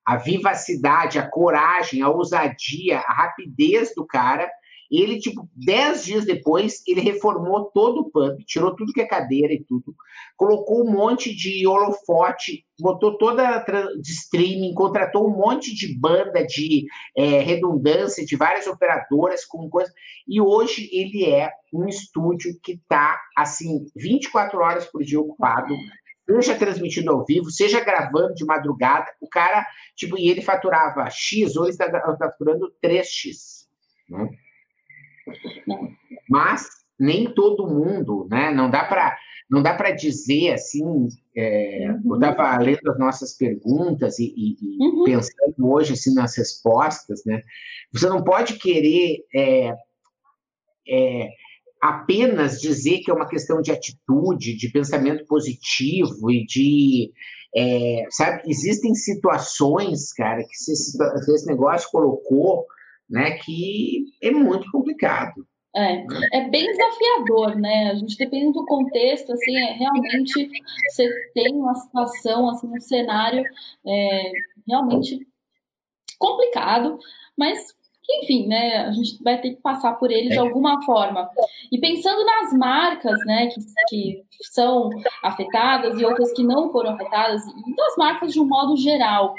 [0.05, 4.49] a vivacidade, a coragem, a ousadia, a rapidez do cara,
[4.95, 9.51] ele, tipo, dez dias depois, ele reformou todo o pub, tirou tudo que é cadeira
[9.51, 9.95] e tudo,
[10.37, 13.65] colocou um monte de holofote, botou toda
[13.99, 16.85] de streaming, contratou um monte de banda de
[17.17, 19.91] é, redundância, de várias operadoras com coisa.
[20.27, 25.73] E hoje ele é um estúdio que está, assim, 24 horas por dia ocupado,
[26.29, 31.57] seja transmitido ao vivo, seja gravando de madrugada, o cara, tipo, e ele faturava X,
[31.57, 33.63] hoje está faturando 3X.
[34.07, 34.29] Né?
[36.29, 36.67] Mas
[36.99, 38.51] nem todo mundo, né?
[38.51, 39.17] Não dá para
[39.49, 41.07] não dá para dizer assim.
[41.35, 42.13] É, uhum.
[42.13, 45.03] Eu estava lendo as nossas perguntas e, e, e uhum.
[45.03, 47.41] pensando hoje assim nas respostas, né?
[47.91, 49.75] Você não pode querer é,
[50.87, 51.29] é,
[51.81, 57.11] apenas dizer que é uma questão de atitude, de pensamento positivo e de
[57.55, 62.65] é, sabe, existem situações, cara, que esse, esse negócio colocou,
[63.13, 65.45] né, que é muito complicado.
[65.75, 67.91] É, é bem desafiador, né?
[67.91, 70.49] A gente depende do contexto, assim, é, realmente
[70.89, 73.43] você tem uma situação, assim, um cenário
[73.85, 74.31] é,
[74.67, 75.27] realmente
[76.17, 76.97] complicado,
[77.37, 77.73] mas
[78.21, 80.39] enfim, né, a gente vai ter que passar por ele de é.
[80.39, 81.29] alguma forma.
[81.71, 84.89] E pensando nas marcas, né, que, que são
[85.23, 89.33] afetadas e outras que não foram afetadas, e das marcas de um modo geral,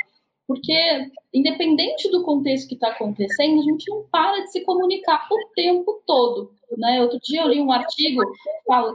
[0.46, 5.54] porque independente do contexto que está acontecendo, a gente não para de se comunicar o
[5.54, 7.00] tempo todo, né?
[7.02, 8.20] Outro dia eu li um artigo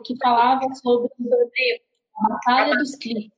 [0.05, 1.09] que falava sobre
[2.17, 3.31] a batalha dos cliques,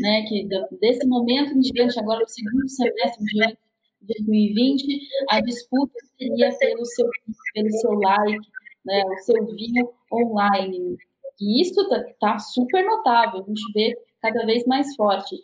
[0.00, 0.22] né?
[0.22, 0.48] Que
[0.80, 3.58] desse momento em diante, agora o segundo semestre em diante,
[4.02, 7.08] 2020, a disputa seria pelo seu,
[7.54, 8.48] pelo seu like,
[8.84, 10.96] né, o seu view online.
[11.40, 15.36] E isso está tá super notável, a gente vê cada vez mais forte.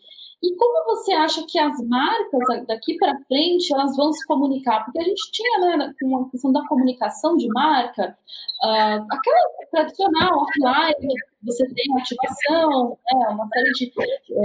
[0.42, 4.84] E como você acha que as marcas daqui para frente elas vão se comunicar?
[4.84, 8.16] Porque a gente tinha né, com a questão da comunicação de marca,
[8.62, 13.92] uh, aquela tradicional offline, você tem ativação, né, uma série de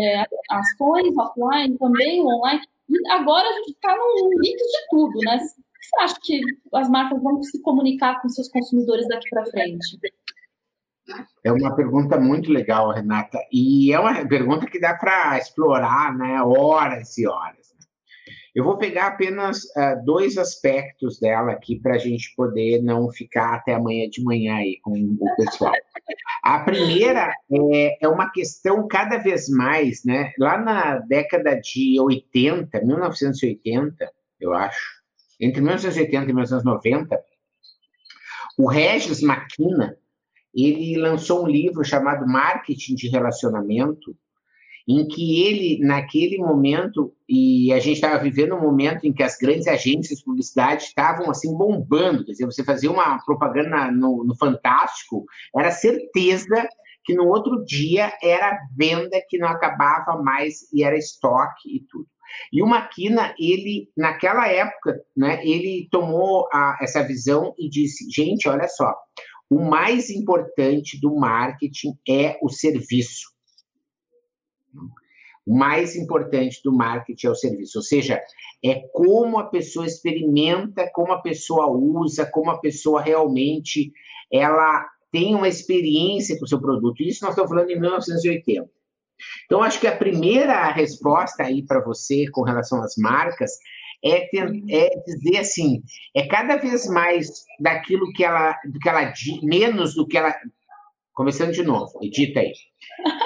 [0.02, 2.62] é, ações offline, também online.
[2.90, 5.38] E agora a gente está num mix de tudo, né?
[5.40, 6.42] Você acha que
[6.74, 10.00] as marcas vão se comunicar com seus consumidores daqui para frente?
[11.44, 16.42] É uma pergunta muito legal, Renata, e é uma pergunta que dá para explorar, né,
[16.42, 17.74] horas e horas.
[18.56, 23.56] Eu vou pegar apenas uh, dois aspectos dela aqui para a gente poder não ficar
[23.56, 25.74] até amanhã de manhã aí com o pessoal.
[26.44, 30.34] A primeira é, é uma questão cada vez mais, né?
[30.38, 35.02] Lá na década de 80, 1980, eu acho,
[35.40, 37.20] entre 1980 e 1990,
[38.60, 39.98] o Regis Maquina
[40.54, 44.16] ele lançou um livro chamado Marketing de Relacionamento,
[44.88, 49.38] em que ele, naquele momento, e a gente estava vivendo um momento em que as
[49.38, 54.36] grandes agências de publicidade estavam assim bombando, quer dizer, você fazia uma propaganda no, no
[54.36, 56.68] Fantástico, era certeza
[57.06, 62.08] que no outro dia era venda que não acabava mais e era estoque e tudo.
[62.52, 68.50] E o Maquina, ele, naquela época, né, ele tomou a, essa visão e disse, gente,
[68.50, 68.94] olha só,
[69.54, 73.32] o mais importante do marketing é o serviço.
[75.46, 78.20] O mais importante do marketing é o serviço, ou seja,
[78.64, 83.92] é como a pessoa experimenta, como a pessoa usa, como a pessoa realmente
[84.32, 87.04] ela tem uma experiência com o seu produto.
[87.04, 88.68] Isso nós estamos falando em 1980.
[89.46, 93.52] Então, acho que a primeira resposta aí para você com relação às marcas
[94.04, 94.30] é,
[94.70, 95.82] é dizer assim,
[96.14, 100.36] é cada vez mais daquilo que ela, do que ela menos do que ela,
[101.14, 102.54] começando de novo, edita aí,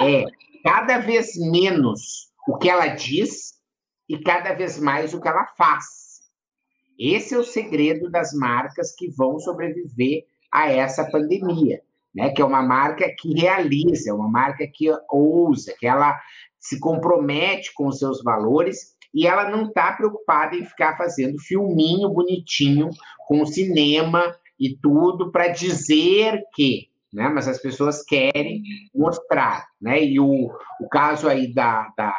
[0.00, 0.24] é
[0.62, 3.58] cada vez menos o que ela diz
[4.08, 6.08] e cada vez mais o que ela faz.
[6.98, 11.80] Esse é o segredo das marcas que vão sobreviver a essa pandemia,
[12.14, 12.30] né?
[12.30, 16.18] Que é uma marca que realiza, uma marca que ousa, que ela
[16.58, 22.08] se compromete com os seus valores e ela não está preocupada em ficar fazendo filminho
[22.10, 22.90] bonitinho
[23.26, 27.28] com cinema e tudo para dizer que, né?
[27.28, 28.62] Mas as pessoas querem
[28.94, 30.02] mostrar, né?
[30.04, 32.14] E o, o caso aí da, da,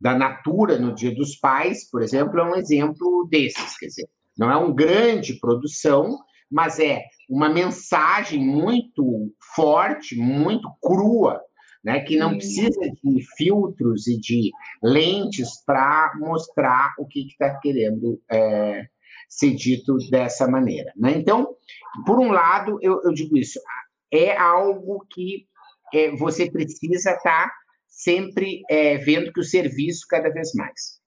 [0.00, 4.50] da Natura no Dia dos Pais, por exemplo, é um exemplo desses, quer dizer, não
[4.50, 6.18] é uma grande produção,
[6.50, 11.40] mas é uma mensagem muito forte, muito crua
[11.82, 14.50] né, que não precisa de filtros e de
[14.82, 18.86] lentes para mostrar o que está que tá querendo é,
[19.28, 20.92] ser dito dessa maneira.
[20.96, 21.12] Né?
[21.16, 21.54] Então,
[22.04, 23.58] por um lado, eu, eu digo isso,
[24.12, 25.46] é algo que
[25.94, 27.52] é, você precisa estar tá
[27.86, 31.00] sempre é, vendo que o serviço cada vez mais.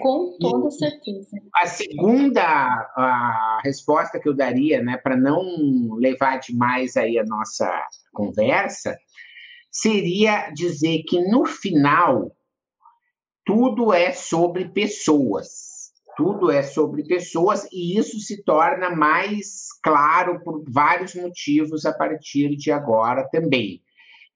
[0.00, 1.36] Com toda certeza.
[1.54, 7.70] A segunda a resposta que eu daria, né, para não levar demais aí a nossa
[8.12, 8.96] conversa,
[9.70, 12.34] seria dizer que no final
[13.44, 15.92] tudo é sobre pessoas.
[16.16, 22.56] Tudo é sobre pessoas e isso se torna mais claro por vários motivos a partir
[22.56, 23.80] de agora também.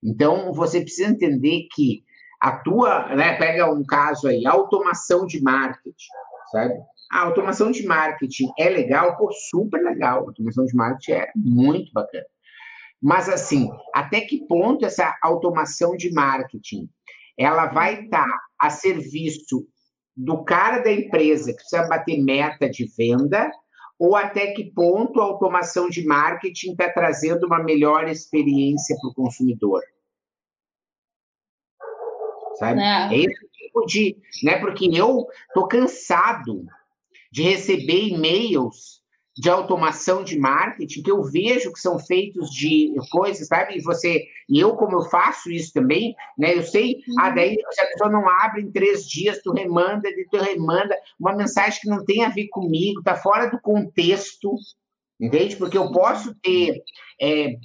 [0.01, 2.03] Então, você precisa entender que
[2.41, 6.11] a tua, né, pega um caso aí, automação de marketing,
[6.51, 6.73] sabe?
[7.11, 10.19] A automação de marketing é legal, pô, super legal.
[10.19, 12.25] A automação de marketing é muito bacana.
[13.03, 16.89] Mas, assim, até que ponto essa automação de marketing
[17.37, 19.67] ela vai estar tá a serviço
[20.15, 23.51] do cara da empresa que precisa bater meta de venda
[23.99, 29.13] ou até que ponto a automação de marketing está trazendo uma melhor experiência para o
[29.13, 29.81] consumidor?
[32.57, 32.79] Sabe?
[32.81, 33.15] É.
[33.15, 34.17] é esse tipo de.
[34.43, 34.59] Né?
[34.59, 36.65] Porque eu estou cansado
[37.29, 39.02] de receber e-mails
[39.35, 43.77] de automação de marketing que eu vejo que são feitos de coisas, sabe?
[43.77, 46.55] E você, e eu como eu faço isso também, né?
[46.55, 47.19] Eu sei, uhum.
[47.19, 51.35] ah, daí se a pessoa não abre em três dias, tu remanda, tu remanda uma
[51.35, 54.55] mensagem que não tem a ver comigo, tá fora do contexto,
[55.19, 55.55] entende?
[55.55, 56.83] Porque eu posso ter
[57.19, 57.55] é,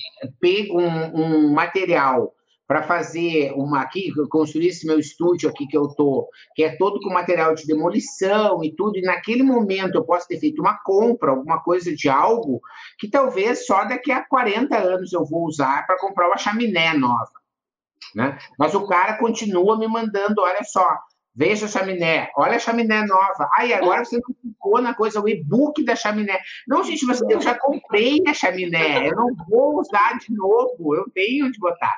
[0.41, 2.35] pego um, um material
[2.69, 7.01] para fazer uma aqui, construir esse meu estúdio aqui que eu tô, que é todo
[7.01, 11.31] com material de demolição e tudo, e naquele momento eu posso ter feito uma compra,
[11.31, 12.61] alguma coisa de algo
[12.99, 17.33] que talvez só daqui a 40 anos eu vou usar para comprar uma chaminé nova.
[18.15, 18.37] Né?
[18.59, 20.87] Mas o cara continua me mandando, olha só,
[21.39, 23.49] Veja a chaminé, olha a chaminé nova.
[23.57, 26.37] Aí agora você não ficou na coisa, o e-book da chaminé.
[26.67, 31.09] Não, gente, mas eu já comprei a chaminé, eu não vou usar de novo, eu
[31.15, 31.95] tenho de botar.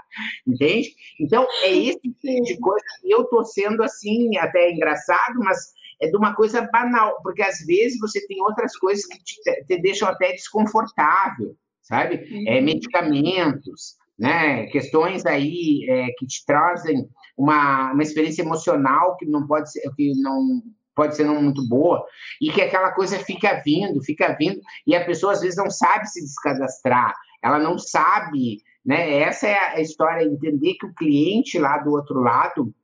[0.47, 0.91] Entende?
[1.19, 5.73] Então, é esse tipo de coisa eu tô sendo assim, até engraçado, mas
[6.03, 9.81] é de uma coisa banal, porque às vezes você tem outras coisas que te, te
[9.81, 12.29] deixam até desconfortável, sabe?
[12.47, 12.65] É, uhum.
[12.67, 14.67] medicamentos, né?
[14.67, 17.09] Questões aí é, que te trazem
[17.41, 20.63] uma, uma experiência emocional que não pode ser, que não
[20.95, 22.05] pode ser não muito boa,
[22.41, 26.07] e que aquela coisa fica vindo, fica vindo, e a pessoa às vezes não sabe
[26.07, 29.21] se descadastrar, ela não sabe, né?
[29.21, 32.75] Essa é a história, entender que o cliente lá do outro lado,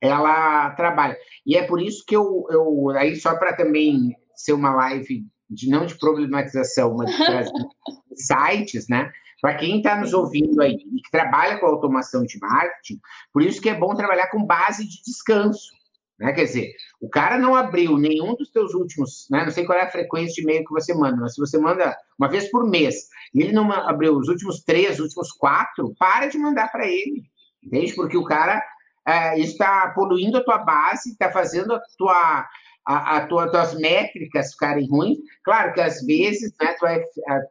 [0.00, 1.16] ela trabalha.
[1.46, 5.68] E é por isso que eu, eu aí só para também ser uma live de
[5.68, 7.16] não de problematização, mas de
[8.26, 9.12] sites, né?
[9.40, 13.00] Para quem está nos ouvindo aí e que trabalha com automação de marketing,
[13.32, 15.70] por isso que é bom trabalhar com base de descanso.
[16.18, 16.32] Né?
[16.32, 19.44] Quer dizer, o cara não abriu nenhum dos teus últimos, né?
[19.44, 21.96] não sei qual é a frequência de e-mail que você manda, mas se você manda
[22.18, 26.26] uma vez por mês e ele não abriu os últimos três, os últimos quatro, para
[26.26, 27.22] de mandar para ele,
[27.64, 27.94] entende?
[27.94, 28.62] Porque o cara
[29.06, 32.46] é, está poluindo a tua base, está fazendo a tua
[32.90, 35.18] a, a tua, tuas métricas ficarem ruins.
[35.44, 37.00] Claro que às vezes né, tu vai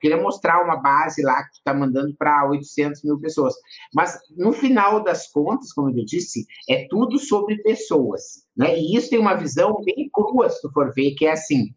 [0.02, 3.54] querer mostrar uma base lá que tu está mandando para 800 mil pessoas.
[3.94, 8.44] Mas no final das contas, como eu disse, é tudo sobre pessoas.
[8.56, 8.78] Né?
[8.78, 11.70] E isso tem uma visão bem crua, se tu for ver, que é assim: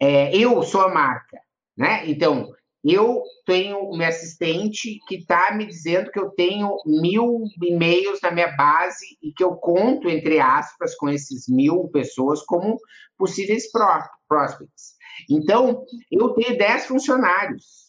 [0.00, 1.38] é, eu sou a marca.
[1.76, 2.08] Né?
[2.08, 2.50] Então,
[2.88, 8.54] eu tenho meu assistente que está me dizendo que eu tenho mil e-mails na minha
[8.56, 12.78] base e que eu conto, entre aspas, com esses mil pessoas como
[13.16, 14.96] possíveis prospects.
[15.28, 17.88] Então, eu tenho dez funcionários.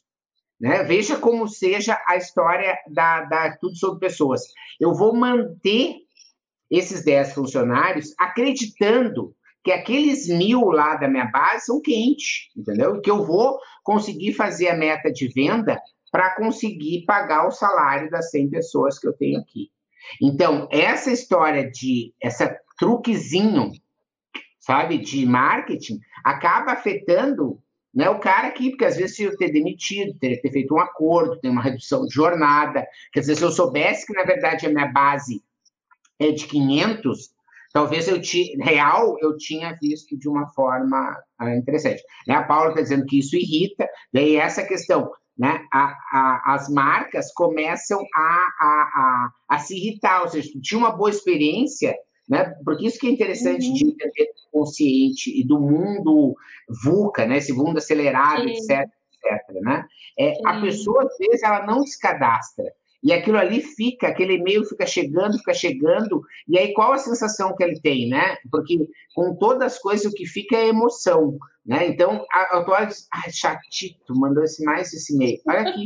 [0.60, 0.84] Né?
[0.84, 4.42] Veja como seja a história da, da Tudo Sobre Pessoas.
[4.80, 5.96] Eu vou manter
[6.70, 9.34] esses dez funcionários acreditando
[9.69, 12.95] que aqueles mil lá da minha base são quentes, entendeu?
[12.95, 15.79] E que eu vou conseguir fazer a meta de venda
[16.12, 19.69] para conseguir pagar o salário das 100 pessoas que eu tenho aqui.
[20.19, 23.71] Então, essa história de, essa truquezinho,
[24.60, 27.62] sabe, de marketing, acaba afetando
[27.93, 30.79] né, o cara aqui, porque às vezes se eu ter demitido, ter, ter feito um
[30.79, 34.69] acordo, ter uma redução de jornada, quer dizer, se eu soubesse que, na verdade, a
[34.69, 35.43] minha base
[36.19, 37.29] é de 500,
[37.71, 42.01] talvez eu ti, real eu tinha visto de uma forma uh, interessante.
[42.27, 42.36] Né?
[42.36, 45.62] A Paula está dizendo que isso irrita, daí essa questão, né?
[45.71, 50.91] A, a, as marcas começam a, a, a, se irritar, ou seja, tu tinha uma
[50.91, 51.95] boa experiência,
[52.27, 52.53] né?
[52.65, 53.73] Porque isso que é interessante uhum.
[53.73, 56.36] de entender do consciente e do mundo
[56.84, 57.38] VUCA, né?
[57.38, 58.49] Esse mundo acelerado, Sim.
[58.49, 59.86] etc, etc, né?
[60.19, 62.65] É, a pessoa às vezes ela não se cadastra,
[63.02, 67.56] e aquilo ali fica, aquele e-mail fica chegando, fica chegando, e aí qual a sensação
[67.56, 68.38] que ele tem, né?
[68.52, 68.78] Porque
[69.16, 71.88] com todas as coisas o que fica é emoção, né?
[71.88, 75.40] Então, a autora diz, ah, chatito, mandou esse mais esse e-mail.
[75.48, 75.86] Olha aqui,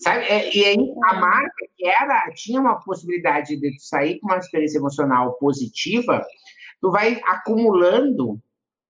[0.00, 0.24] sabe?
[0.24, 4.38] É, e aí a marca que era, tinha uma possibilidade de tu sair com uma
[4.38, 6.26] experiência emocional positiva,
[6.80, 8.40] tu vai acumulando,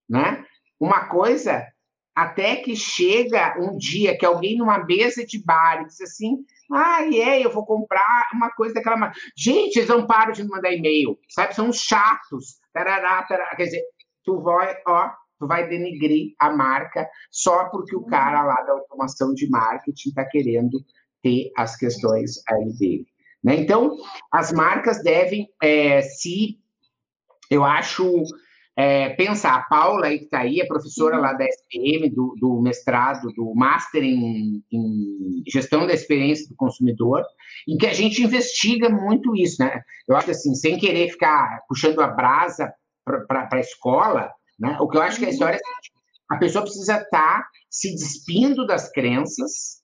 [0.08, 0.42] né?
[0.80, 1.66] Uma coisa
[2.14, 6.44] até que chega um dia que alguém numa mesa de bar diz assim,
[6.74, 9.18] ah, é, eu vou comprar uma coisa daquela marca.
[9.36, 11.54] Gente, eles não param de me mandar e-mail, sabe?
[11.54, 12.60] São chatos.
[12.72, 13.54] Tarará, tarará.
[13.56, 13.82] Quer dizer,
[14.24, 19.34] tu vai, ó, tu vai denigrir a marca só porque o cara lá da automação
[19.34, 20.84] de marketing está querendo
[21.22, 23.06] ter as questões aí dele.
[23.42, 23.56] Né?
[23.56, 23.96] Então,
[24.30, 26.58] as marcas devem é, se,
[27.50, 28.22] eu acho,
[28.76, 31.22] é, pensar, a Paula aí que está aí, é professora uhum.
[31.22, 37.22] lá da SPM, do, do mestrado, do Master em, em, Gestão da Experiência do Consumidor,
[37.68, 39.82] em que a gente investiga muito isso, né?
[40.08, 42.72] Eu acho assim, sem querer ficar puxando a brasa
[43.28, 44.78] para a escola, né?
[44.80, 48.66] O que eu acho que a história é a pessoa precisa estar tá se despindo
[48.66, 49.81] das crenças,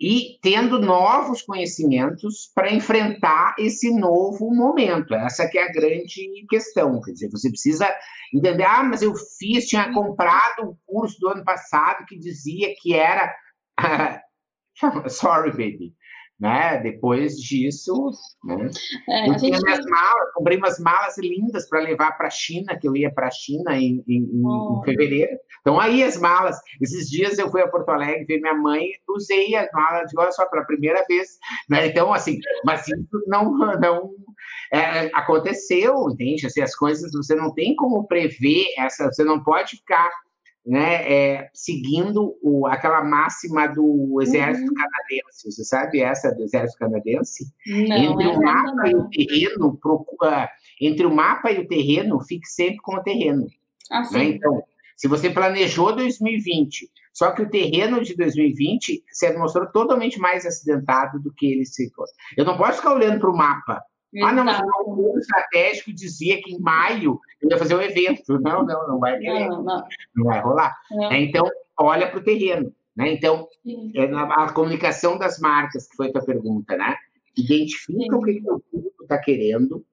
[0.00, 5.14] e tendo novos conhecimentos para enfrentar esse novo momento.
[5.14, 7.00] Essa que é a grande questão.
[7.00, 7.92] Quer dizer, você precisa
[8.32, 12.72] entender, ah, mas eu fiz, tinha comprado o um curso do ano passado que dizia
[12.80, 13.34] que era
[15.08, 15.94] sorry, baby
[16.38, 16.78] né?
[16.78, 18.10] Depois disso,
[18.44, 18.70] né?
[19.08, 22.86] É, eu tinha minhas malas, comprei umas malas lindas para levar para a China, que
[22.86, 24.80] eu ia para a China em, em, oh.
[24.80, 25.36] em, fevereiro.
[25.60, 26.56] Então aí as malas.
[26.80, 30.30] Esses dias eu fui a Porto Alegre ver minha mãe, usei as malas de olha
[30.30, 31.86] só pela primeira vez, né?
[31.88, 34.10] Então assim, mas isso não não
[34.72, 36.46] é, aconteceu, entende?
[36.46, 40.10] Assim, as coisas você não tem como prever essa, você não pode ficar
[40.68, 44.74] né, é, seguindo o, aquela máxima do exército uhum.
[44.74, 45.50] canadense.
[45.50, 47.46] Você sabe essa do exército canadense?
[47.66, 48.86] Não, entre o mapa não.
[48.86, 53.46] e o terreno, procura, entre o mapa e o terreno, fique sempre com o terreno.
[53.90, 54.24] Ah, né?
[54.24, 54.62] Então,
[54.94, 61.18] se você planejou 2020, só que o terreno de 2020 se mostrou totalmente mais acidentado
[61.18, 61.90] do que ele se.
[62.36, 64.32] Eu não posso ficar olhando para o mapa Exato.
[64.32, 68.38] Ah, não, mas o plano estratégico dizia que em maio eu ia fazer um evento.
[68.40, 69.84] Não, não, não vai não, não.
[70.16, 70.76] não vai rolar.
[71.10, 71.20] É.
[71.20, 71.46] Então,
[71.78, 72.72] olha para o terreno.
[72.96, 73.12] Né?
[73.12, 73.48] Então,
[73.94, 76.96] é a comunicação das marcas, que foi a tua pergunta, né?
[77.36, 78.14] Identifica Sim.
[78.14, 79.84] o que, que o público está querendo,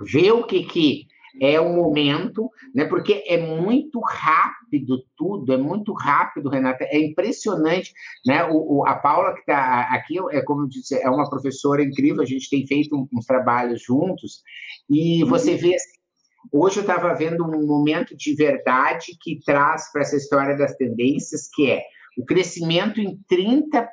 [0.00, 1.06] vê o que, que
[1.40, 2.84] é o momento, né?
[2.84, 7.92] Porque é muito rápido tudo, é muito rápido, Renata, é impressionante,
[8.26, 8.44] né?
[8.44, 12.22] O, o a Paula que está aqui é como eu disse, é uma professora incrível,
[12.22, 14.42] a gente tem feito uns trabalhos juntos
[14.88, 15.98] e você vê assim,
[16.52, 21.48] Hoje eu estava vendo um momento de verdade que traz para essa história das tendências,
[21.52, 21.82] que é
[22.16, 23.84] o crescimento em 30%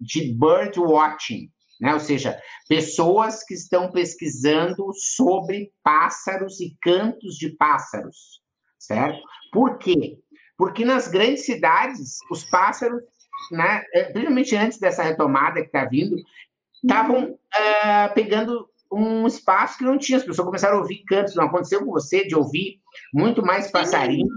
[0.00, 1.48] de bird watching,
[1.82, 1.92] né?
[1.92, 8.40] Ou seja, pessoas que estão pesquisando sobre pássaros e cantos de pássaros,
[8.78, 9.20] certo?
[9.52, 10.16] Por quê?
[10.56, 13.02] Porque nas grandes cidades, os pássaros,
[13.50, 16.14] né, é, principalmente antes dessa retomada que está vindo,
[16.80, 20.18] estavam uh, pegando um espaço que não tinha.
[20.18, 21.34] As pessoas começaram a ouvir cantos.
[21.34, 22.78] Não aconteceu com você de ouvir
[23.12, 24.28] muito mais passarinho,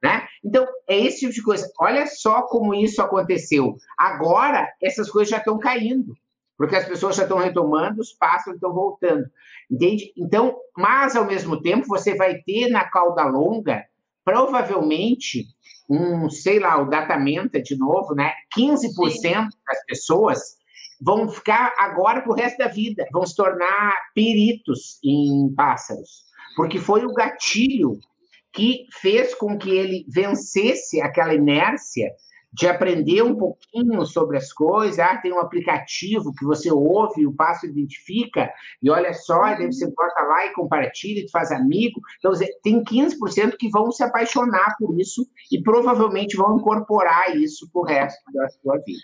[0.00, 0.24] né?
[0.44, 1.68] Então, é esse tipo de coisa.
[1.80, 3.74] Olha só como isso aconteceu.
[3.98, 6.14] Agora, essas coisas já estão caindo
[6.56, 9.26] porque as pessoas já estão retomando, os pássaros estão voltando,
[9.70, 10.12] entende?
[10.16, 13.84] Então, mas ao mesmo tempo você vai ter na cauda longa,
[14.24, 15.46] provavelmente,
[15.88, 18.32] um, sei lá, o datamento de novo, né?
[18.56, 19.48] 15% Sim.
[19.66, 20.56] das pessoas
[21.00, 26.24] vão ficar agora para o resto da vida, vão se tornar peritos em pássaros,
[26.56, 27.98] porque foi o gatilho
[28.52, 32.10] que fez com que ele vencesse aquela inércia
[32.56, 34.98] de aprender um pouquinho sobre as coisas.
[34.98, 38.50] Ah, tem um aplicativo que você ouve, o passo identifica,
[38.82, 42.00] e olha só, e daí você bota lá e compartilha, e faz amigo.
[42.18, 42.32] Então,
[42.62, 47.84] tem 15% que vão se apaixonar por isso e provavelmente vão incorporar isso para o
[47.84, 49.02] resto da sua vida.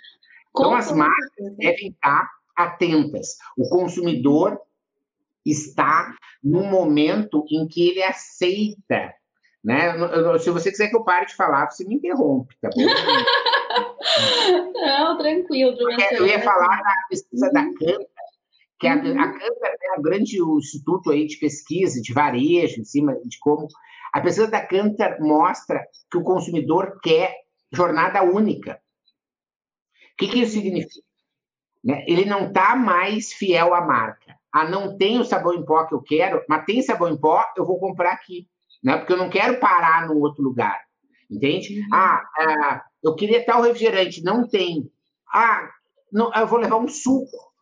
[0.49, 3.37] Então, as marcas devem estar atentas.
[3.59, 4.59] O consumidor
[5.45, 9.13] está no momento em que ele aceita
[9.65, 9.95] né?
[10.41, 12.83] Se você quiser que eu pare de falar, você me interrompe, tá bom?
[14.75, 16.17] Não, tranquilo, professor.
[16.17, 17.75] Eu ia falar da pesquisa da uhum.
[17.75, 18.09] Canta,
[18.81, 19.21] que a, uhum.
[19.21, 23.69] a Canta é um grande instituto aí de pesquisa, de varejo, em cima de como...
[24.13, 27.35] A pesquisa da Canta mostra que o consumidor quer
[27.73, 28.81] jornada única.
[30.13, 31.07] O que, que isso significa?
[31.83, 32.05] Né?
[32.07, 34.37] Ele não está mais fiel à marca.
[34.53, 37.43] Ah, não tem o sabão em pó que eu quero, mas tem sabão em pó,
[37.57, 38.47] eu vou comprar aqui
[38.83, 38.97] né?
[38.97, 40.81] Porque eu não quero parar no outro lugar,
[41.31, 41.81] entende?
[41.81, 41.89] Uhum.
[41.93, 44.91] Ah, ah, eu queria tal refrigerante, não tem.
[45.33, 45.69] Ah,
[46.13, 47.53] não, eu vou levar um suco,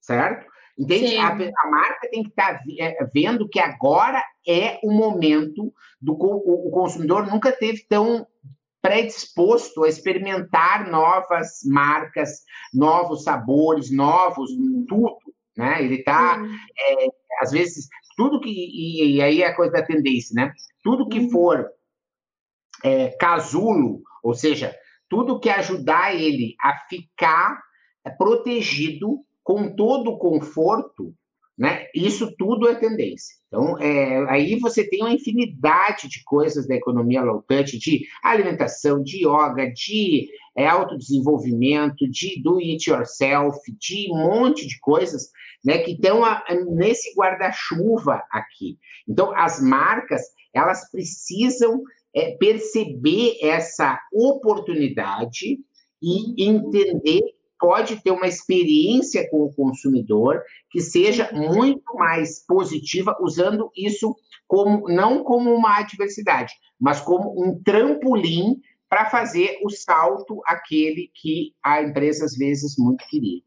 [0.00, 0.46] certo?
[0.78, 1.16] Entende?
[1.16, 6.12] A, a, marca tem que estar tá é, vendo que agora é o momento do
[6.12, 8.26] o, o consumidor nunca teve tão
[8.80, 14.86] predisposto a experimentar novas marcas, novos sabores, novos uhum.
[14.88, 15.18] tudo,
[15.56, 15.82] né?
[15.82, 16.40] Ele está,
[16.78, 17.06] é,
[17.42, 18.50] às vezes, tudo que.
[18.50, 20.52] E, e aí é a coisa da tendência, né?
[20.82, 21.30] Tudo que uhum.
[21.30, 21.70] for
[22.82, 24.74] é, casulo, ou seja,
[25.08, 27.62] tudo que ajudar ele a ficar
[28.18, 31.14] protegido com todo o conforto,
[31.58, 31.86] né?
[31.92, 33.34] Isso tudo é tendência.
[33.48, 39.02] Então, é, aí você tem uma infinidade de coisas da economia low touch, de alimentação,
[39.02, 45.30] de yoga, de é autodesenvolvimento, de do it yourself, de um monte de coisas,
[45.64, 46.22] né, que estão
[46.68, 48.78] nesse guarda-chuva aqui.
[49.08, 51.82] Então, as marcas, elas precisam
[52.14, 55.58] é, perceber essa oportunidade
[56.02, 57.22] e entender
[57.58, 64.14] pode ter uma experiência com o consumidor que seja muito mais positiva, usando isso
[64.46, 71.52] como não como uma adversidade, mas como um trampolim para fazer o salto aquele que
[71.62, 73.42] a empresa às vezes muito queria.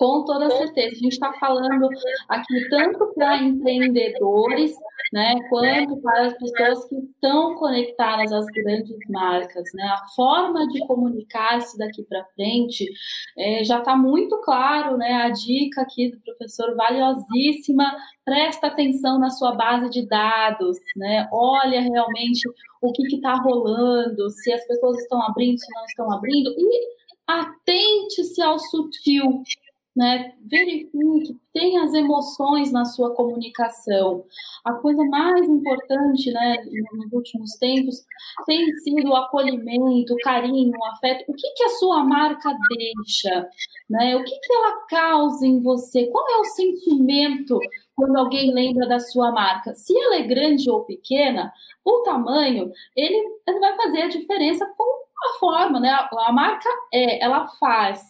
[0.00, 0.92] Com toda certeza.
[0.92, 1.86] A gente está falando
[2.26, 4.74] aqui tanto para empreendedores,
[5.12, 9.68] né, quanto para as pessoas que estão conectadas às grandes marcas.
[9.74, 9.82] Né?
[9.84, 12.90] A forma de comunicar-se daqui para frente
[13.36, 15.12] é, já está muito claro, né?
[15.16, 17.94] A dica aqui do professor valiosíssima.
[18.24, 21.28] Presta atenção na sua base de dados, né?
[21.30, 22.48] Olha realmente
[22.80, 28.40] o que está rolando, se as pessoas estão abrindo, se não estão abrindo, e atente-se
[28.40, 29.42] ao sutil,
[29.96, 30.32] né?
[30.42, 34.24] Verifique, tenha as emoções na sua comunicação.
[34.64, 36.58] A coisa mais importante, né,
[36.92, 38.04] nos últimos tempos,
[38.46, 41.24] tem sido o acolhimento, o carinho, o afeto.
[41.28, 43.48] O que, que a sua marca deixa?
[43.88, 44.16] Né?
[44.16, 46.06] O que, que ela causa em você?
[46.06, 47.58] Qual é o sentimento
[47.96, 49.74] quando alguém lembra da sua marca?
[49.74, 51.52] Se ela é grande ou pequena,
[51.84, 55.90] o tamanho, ele, ele vai fazer a diferença com a forma, né?
[55.90, 58.08] A, a marca é, ela faz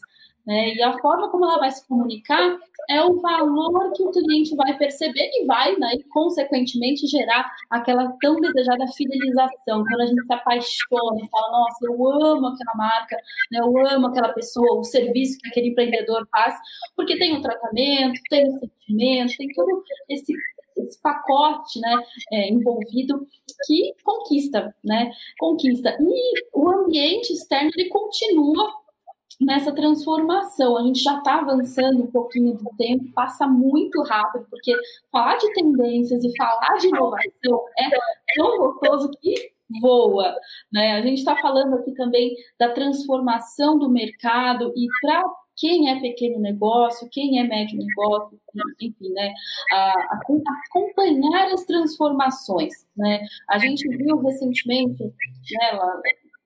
[0.50, 0.74] né?
[0.74, 4.76] E a forma como ela vai se comunicar é o valor que o cliente vai
[4.76, 9.84] perceber e vai, né, e consequentemente, gerar aquela tão desejada fidelização.
[9.84, 13.16] Quando a gente se apaixona e fala, nossa, eu amo aquela marca,
[13.52, 16.56] né, eu amo aquela pessoa, o serviço que aquele empreendedor faz,
[16.96, 20.34] porque tem o tratamento, tem o sentimento, tem todo esse
[20.76, 21.94] esse pacote né,
[22.32, 23.26] é, envolvido
[23.66, 25.12] que conquista, né?
[25.38, 25.94] Conquista.
[26.00, 28.72] E o ambiente externo ele continua
[29.40, 30.76] nessa transformação.
[30.76, 34.72] A gente já está avançando um pouquinho do tempo, passa muito rápido, porque
[35.10, 37.88] falar de tendências e falar de inovação é
[38.36, 39.34] tão gostoso que
[39.80, 40.34] voa.
[40.72, 40.92] Né?
[40.92, 45.24] A gente está falando aqui também da transformação do mercado e para
[45.56, 48.40] quem é pequeno negócio, quem é médio negócio,
[48.80, 49.30] enfim, né,
[49.72, 50.20] a, a,
[50.68, 55.78] acompanhar as transformações, né, a gente viu recentemente, né,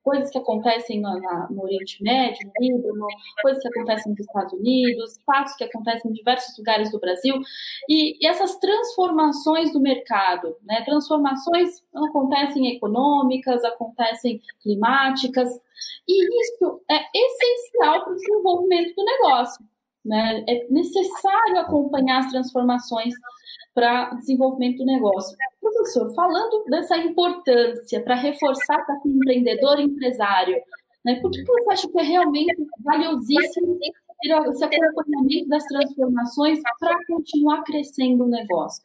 [0.05, 3.07] coisas que acontecem no, na, no Oriente Médio, no Líbano,
[3.43, 7.41] coisas que acontecem nos Estados Unidos, fatos que acontecem em diversos lugares do Brasil,
[7.89, 10.83] e, e essas transformações do mercado, né?
[10.85, 15.49] Transformações acontecem econômicas, acontecem climáticas,
[16.07, 19.65] e isso é essencial para o desenvolvimento do negócio.
[20.05, 20.45] Né?
[20.47, 23.15] É necessário acompanhar as transformações
[23.75, 25.37] para desenvolvimento do negócio.
[25.61, 30.57] Professor, falando dessa importância para reforçar para o empreendedor empresário,
[31.05, 33.79] né, por que você acha que é realmente valiosíssimo
[34.51, 38.83] esse acompanhamento das transformações para continuar crescendo o negócio?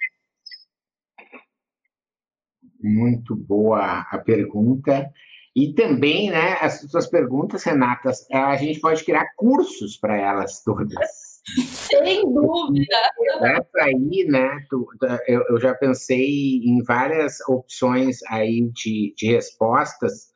[2.82, 5.12] Muito boa a pergunta.
[5.56, 11.40] E também, né, as suas perguntas, Renatas, a gente pode criar cursos para elas todas.
[11.66, 12.96] Sem dúvida.
[13.42, 14.88] Nessa aí, né, tu,
[15.28, 20.32] eu, eu, já pensei em várias opções aí de, de respostas,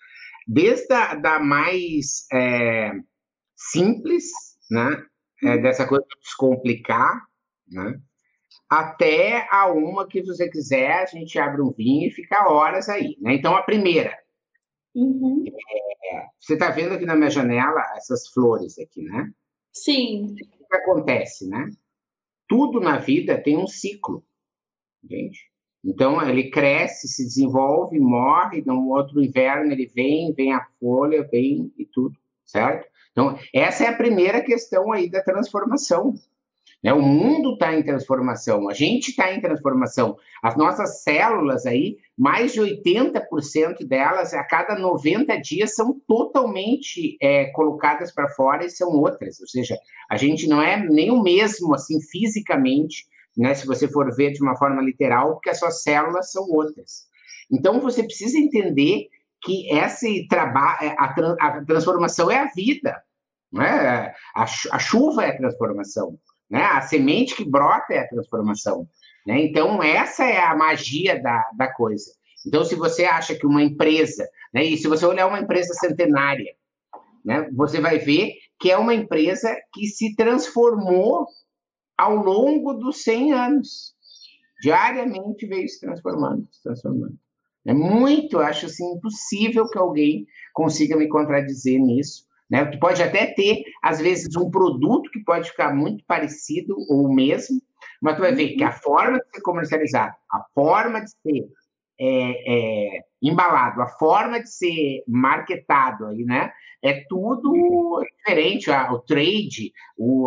[0.47, 2.91] desde a da mais é,
[3.55, 4.25] simples,
[4.71, 5.03] né,
[5.43, 7.23] é, dessa coisa de descomplicar,
[7.69, 7.99] né,
[8.69, 13.15] até a uma que você quiser, a gente abre um vinho e fica horas aí,
[13.21, 13.35] né?
[13.35, 14.17] Então, a primeira,
[14.95, 15.43] uhum.
[15.47, 19.31] é, você está vendo aqui na minha janela essas flores aqui, né?
[19.71, 20.35] Sim
[20.73, 21.69] que acontece, né?
[22.47, 24.23] Tudo na vida tem um ciclo,
[25.03, 25.39] entende?
[25.83, 31.73] Então, ele cresce, se desenvolve, morre, no outro inverno ele vem, vem a folha, vem
[31.77, 32.87] e tudo, certo?
[33.11, 36.13] Então, essa é a primeira questão aí da transformação.
[36.83, 36.91] Né?
[36.93, 40.17] O mundo está em transformação, a gente está em transformação.
[40.43, 47.45] As nossas células aí, mais de 80% delas, a cada 90 dias, são totalmente é,
[47.51, 49.39] colocadas para fora e são outras.
[49.39, 49.77] Ou seja,
[50.09, 53.05] a gente não é nem o mesmo, assim, fisicamente,
[53.37, 53.53] né?
[53.53, 57.07] se você for ver de uma forma literal, porque as suas células são outras.
[57.49, 59.07] Então, você precisa entender
[59.41, 63.01] que esse trabalho, é, a, a, transformação é a vida,
[63.51, 64.13] né?
[64.35, 66.17] a, a chuva é a transformação.
[66.53, 66.61] Né?
[66.61, 68.87] A semente que brota é a transformação.
[69.25, 69.41] Né?
[69.41, 72.11] Então, essa é a magia da, da coisa.
[72.45, 76.53] Então, se você acha que uma empresa, né, e se você olhar uma empresa centenária,
[77.25, 81.25] né, você vai ver que é uma empresa que se transformou
[81.97, 83.95] ao longo dos 100 anos.
[84.61, 87.17] Diariamente veio se transformando, se transformando.
[87.65, 92.25] É muito, acho assim, impossível que alguém consiga me contradizer nisso.
[92.53, 92.65] Né?
[92.65, 97.11] Tu pode até ter, às vezes, um produto que pode ficar muito parecido ou o
[97.11, 97.59] mesmo,
[97.99, 101.47] mas tu vai ver que a forma de ser comercializado, a forma de ser
[101.99, 106.51] é, é, embalado, a forma de ser marketado aí, né?
[106.83, 108.69] É tudo diferente.
[108.69, 109.73] o trade,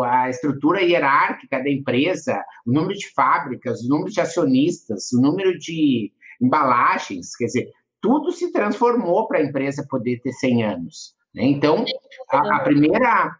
[0.05, 5.57] a estrutura hierárquica da empresa, o número de fábricas, o número de acionistas, o número
[5.59, 6.13] de
[6.43, 7.71] embalagens, quer dizer,
[8.01, 11.16] tudo se transformou para a empresa poder ter 100 anos.
[11.37, 11.45] Né?
[11.45, 11.85] Então,
[12.31, 13.39] a, a primeira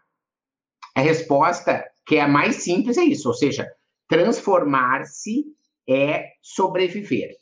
[0.95, 3.67] resposta, que é a mais simples, é isso, ou seja,
[4.07, 5.45] transformar-se
[5.89, 7.35] é sobreviver.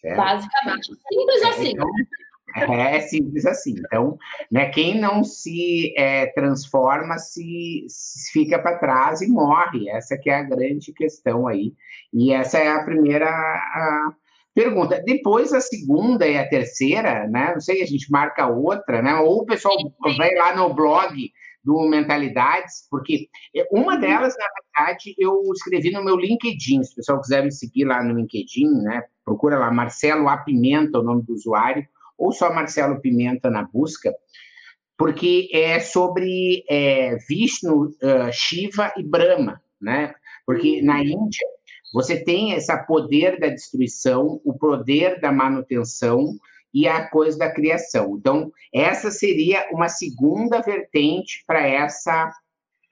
[0.00, 0.16] Certo?
[0.16, 1.70] Basicamente, simples é, assim.
[1.70, 1.90] Então,
[2.56, 3.74] é, é, simples assim.
[3.78, 4.18] Então,
[4.50, 9.88] né, quem não se é, transforma se, se fica para trás e morre.
[9.88, 11.72] Essa que é a grande questão aí.
[12.12, 14.14] E essa é a primeira a
[14.54, 15.02] pergunta.
[15.04, 17.52] Depois a segunda e a terceira, né?
[17.52, 19.14] Não sei, a gente marca outra, né?
[19.16, 19.74] Ou o pessoal
[20.16, 21.32] vai lá no blog
[21.62, 23.26] do Mentalidades, porque
[23.70, 24.46] uma delas, na
[24.86, 26.82] verdade, eu escrevi no meu LinkedIn.
[26.84, 29.02] Se o pessoal quiser me seguir lá no LinkedIn, né?
[29.24, 30.36] Procura lá Marcelo A.
[30.36, 31.86] Pimenta, o nome do usuário,
[32.18, 34.14] ou só Marcelo Pimenta na busca,
[34.96, 40.14] porque é sobre é, Vishnu, uh, Shiva e Brahma, né?
[40.46, 41.46] Porque na Índia
[41.94, 46.36] você tem esse poder da destruição, o poder da manutenção
[46.74, 48.16] e a coisa da criação.
[48.18, 52.32] Então, essa seria uma segunda vertente para essa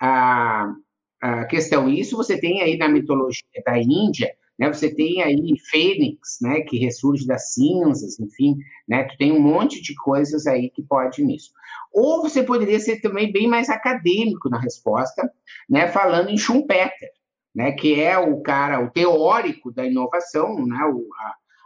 [0.00, 0.72] a,
[1.20, 1.88] a questão.
[1.88, 4.72] Isso você tem aí na mitologia da Índia, né?
[4.72, 9.02] Você tem aí Fênix, né, que ressurge das cinzas, enfim, né?
[9.02, 11.50] Tu tem um monte de coisas aí que pode nisso.
[11.92, 15.28] Ou você poderia ser também bem mais acadêmico na resposta,
[15.68, 17.10] né, falando em Schumpeter,
[17.54, 21.06] né, que é o cara, o teórico da inovação, né, o,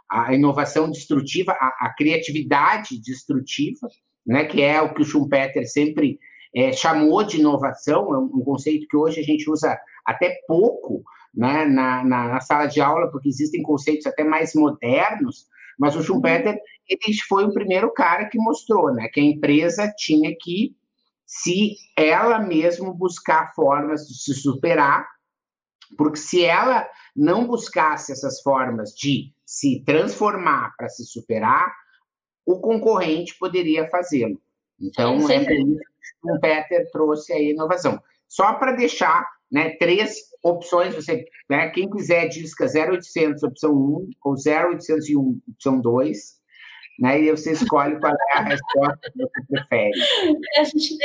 [0.09, 3.87] a, a inovação destrutiva, a, a, criatividade destrutiva,
[4.25, 6.19] né, que é o que o Schumpeter sempre
[6.55, 11.65] é, chamou de inovação, é um, conceito que hoje a gente usa até pouco, né,
[11.65, 15.45] na, na, na, sala de aula, porque existem conceitos até mais modernos,
[15.79, 16.59] mas o Schumpeter
[16.89, 20.75] ele foi o primeiro cara que mostrou né, que a empresa tinha que,
[21.25, 25.05] se ela mesma buscar formas de se superar,
[25.95, 31.73] porque se ela não buscasse essas formas de se transformar para se superar,
[32.45, 34.41] o concorrente poderia fazê-lo.
[34.79, 35.33] Então, Sim.
[35.33, 35.79] é por isso
[36.21, 38.01] que o Schumpeter trouxe a inovação.
[38.27, 44.33] Só para deixar né, três opções, você, né, quem quiser disca 0800 opção 1 ou
[44.33, 46.37] 0801 opção 2,
[46.99, 49.91] né, e você escolhe qual é a resposta que você prefere.
[50.59, 50.97] A gente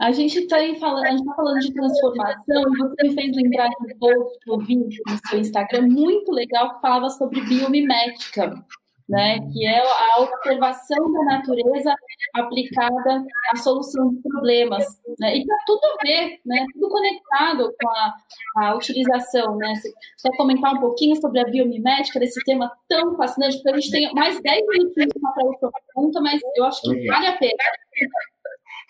[0.00, 3.68] a gente está falando, a gente tá falando de transformação e você me fez lembrar
[3.68, 4.90] de um post que eu vi no
[5.28, 8.64] seu Instagram muito legal que falava sobre biomimética
[9.08, 11.94] né, que é a observação da natureza
[12.34, 14.84] aplicada à solução de problemas,
[15.20, 18.14] né, e está tudo a ver, né, tudo conectado com a,
[18.58, 23.56] a utilização, né, você quer comentar um pouquinho sobre a biomimética, desse tema tão fascinante,
[23.56, 27.26] porque a gente tem mais 10 minutos para outra pergunta, mas eu acho que vale
[27.26, 27.52] a pena.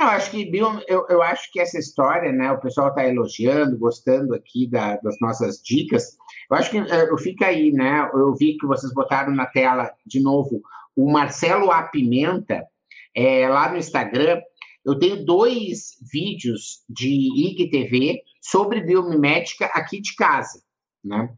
[0.01, 0.51] Eu acho que
[0.89, 2.51] eu, eu acho que essa história, né?
[2.53, 6.17] O pessoal está elogiando, gostando aqui da, das nossas dicas.
[6.51, 8.11] Eu acho que eh, eu fica aí, né?
[8.13, 10.61] Eu vi que vocês botaram na tela de novo
[10.97, 11.85] o Marcelo A.
[11.85, 12.67] Pimenta,
[13.15, 14.41] é, lá no Instagram.
[14.85, 20.61] Eu tenho dois vídeos de IGTV sobre biomimética aqui de casa,
[21.05, 21.33] né?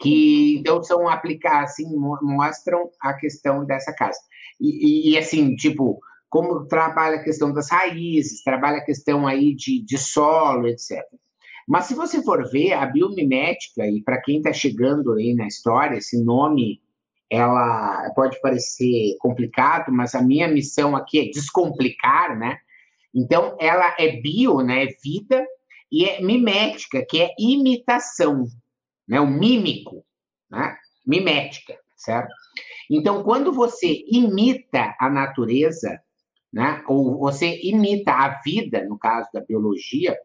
[0.00, 1.86] Que então são aplicar assim,
[2.22, 4.18] mostram a questão dessa casa.
[4.60, 9.82] E, e, assim, tipo, como trabalha a questão das raízes, trabalha a questão aí de,
[9.82, 11.02] de solo, etc.
[11.66, 15.96] Mas se você for ver a biomimética, e para quem está chegando aí na história,
[15.96, 16.80] esse nome
[17.28, 22.58] ela pode parecer complicado, mas a minha missão aqui é descomplicar, né?
[23.12, 24.84] Então, ela é bio, né?
[24.84, 25.44] É vida,
[25.90, 28.44] e é mimética, que é imitação,
[29.08, 29.20] né?
[29.20, 30.04] O mímico,
[30.48, 30.76] né?
[31.04, 32.32] Mimética, certo?
[32.88, 36.00] Então, quando você imita a natureza,
[36.56, 36.82] né?
[36.88, 40.16] Ou você imita a vida, no caso da biologia,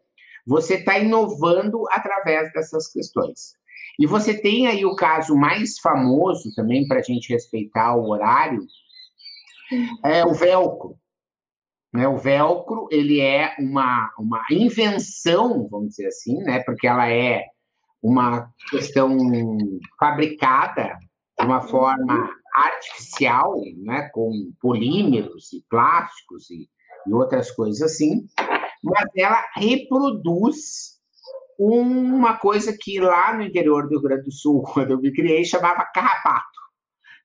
[0.46, 3.54] você está inovando através dessas questões.
[3.98, 8.66] E você tem aí o caso mais famoso também, para a gente respeitar o horário,
[10.02, 10.96] é o velcro.
[11.92, 12.08] Né?
[12.08, 16.60] O velcro ele é uma, uma invenção, vamos dizer assim, né?
[16.60, 17.44] porque ela é
[18.02, 19.18] uma questão
[20.00, 20.98] fabricada
[21.38, 24.08] de uma forma artificial, né?
[24.12, 26.68] com polímeros e plásticos e,
[27.06, 28.26] e outras coisas assim,
[28.82, 30.92] mas ela reproduz
[31.58, 35.44] uma coisa que lá no interior do Rio Grande do Sul, quando eu me criei,
[35.44, 36.60] chamava carrapato.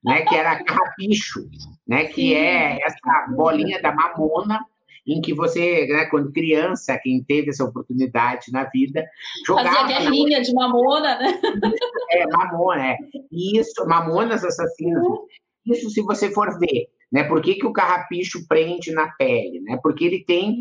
[0.04, 1.50] né, que era carrapicho,
[1.88, 4.64] né, que é essa bolinha da mamona
[5.08, 9.06] em que você, né, quando criança, quem teve essa oportunidade na vida,
[9.46, 9.70] jogava...
[9.70, 10.44] Fazia guerrinha na...
[10.44, 11.40] de mamona, né?
[12.12, 12.98] É, mamona, é.
[13.32, 15.04] Isso, mamonas assassinas.
[15.66, 17.24] Isso se você for ver, né?
[17.24, 19.78] Por que, que o carrapicho prende na pele, né?
[19.84, 20.58] Porque ele tem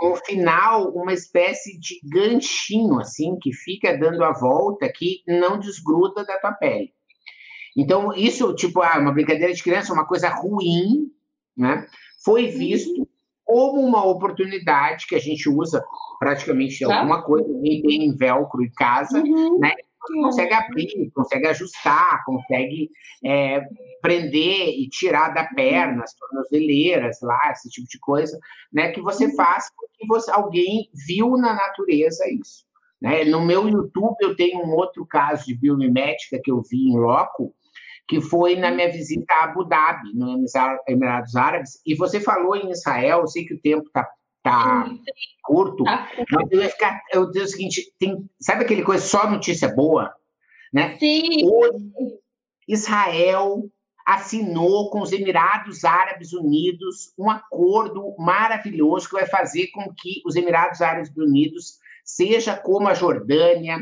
[0.00, 6.24] no final uma espécie de ganchinho assim que fica dando a volta que não desgruda
[6.24, 6.92] da tua pele.
[7.76, 11.10] Então isso tipo ah, uma brincadeira de criança, uma coisa ruim,
[11.56, 11.86] né?
[12.24, 13.07] Foi visto
[13.48, 15.82] como uma oportunidade que a gente usa
[16.18, 16.94] praticamente tá.
[16.94, 19.58] alguma coisa, ninguém tem velcro em casa, uhum.
[19.58, 19.72] né?
[20.22, 22.90] Consegue abrir, consegue ajustar, consegue
[23.24, 23.62] é,
[24.02, 28.38] prender e tirar da perna as tornozeleiras lá, esse tipo de coisa,
[28.70, 28.90] né?
[28.92, 29.34] Que você uhum.
[29.34, 32.66] faz porque você, alguém viu na natureza isso.
[33.00, 33.24] Né?
[33.24, 37.54] No meu YouTube eu tenho um outro caso de biomimética que eu vi em loco,
[38.08, 40.52] que foi na minha visita a Abu Dhabi, nos
[40.88, 44.08] Emirados Árabes, e você falou em Israel, eu sei que o tempo está
[44.42, 44.88] tá
[45.42, 46.08] curto, tá.
[46.32, 50.10] mas eu ia ficar, eu digo o seguinte, tem, sabe aquele coisa, só notícia boa?
[50.72, 50.96] Né?
[50.96, 51.44] Sim.
[51.44, 51.92] Hoje,
[52.66, 53.70] Israel
[54.06, 60.34] assinou com os Emirados Árabes Unidos um acordo maravilhoso que vai fazer com que os
[60.34, 63.78] Emirados Árabes Unidos seja como a Jordânia,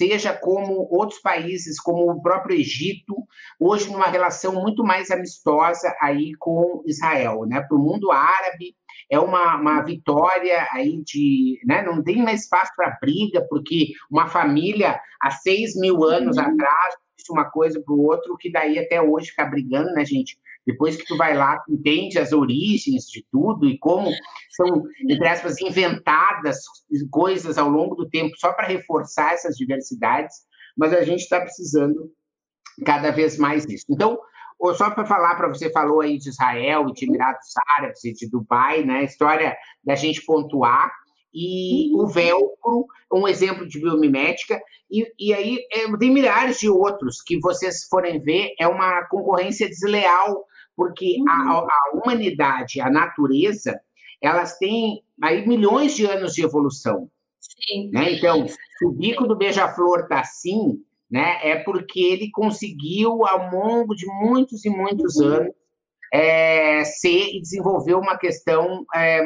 [0.00, 3.14] seja como outros países, como o próprio Egito,
[3.58, 7.60] hoje numa relação muito mais amistosa aí com Israel, né?
[7.60, 8.74] Para o mundo árabe
[9.10, 11.82] é uma, uma vitória aí de, né?
[11.82, 16.44] Não tem mais espaço para briga, porque uma família há seis mil anos uhum.
[16.44, 16.94] atrás
[17.30, 20.36] uma coisa para o outro, que daí até hoje fica brigando, né, gente?
[20.66, 24.10] Depois que tu vai lá, tu entende as origens de tudo e como
[24.50, 26.58] são, entre aspas, inventadas
[27.10, 30.36] coisas ao longo do tempo só para reforçar essas diversidades,
[30.76, 32.12] mas a gente está precisando
[32.84, 33.86] cada vez mais disso.
[33.90, 34.18] Então,
[34.74, 38.84] só para falar para você, falou aí de Israel de Emirados Árabes e de Dubai,
[38.84, 38.98] né?
[38.98, 40.90] A história da gente pontuar
[41.32, 47.22] e o velcro, um exemplo de biomimética, e, e aí é, tem milhares de outros
[47.24, 50.44] que vocês forem ver, é uma concorrência desleal,
[50.76, 51.68] porque a, uhum.
[51.68, 53.80] a humanidade, a natureza,
[54.20, 57.10] elas têm aí milhões de anos de evolução.
[57.38, 57.90] Sim.
[57.90, 58.12] Né?
[58.14, 63.94] Então, se o bico do beija-flor está assim, né, é porque ele conseguiu, ao longo
[63.94, 65.26] de muitos e muitos uhum.
[65.26, 65.54] anos,
[66.12, 68.84] é, ser e desenvolver uma questão.
[68.94, 69.20] É,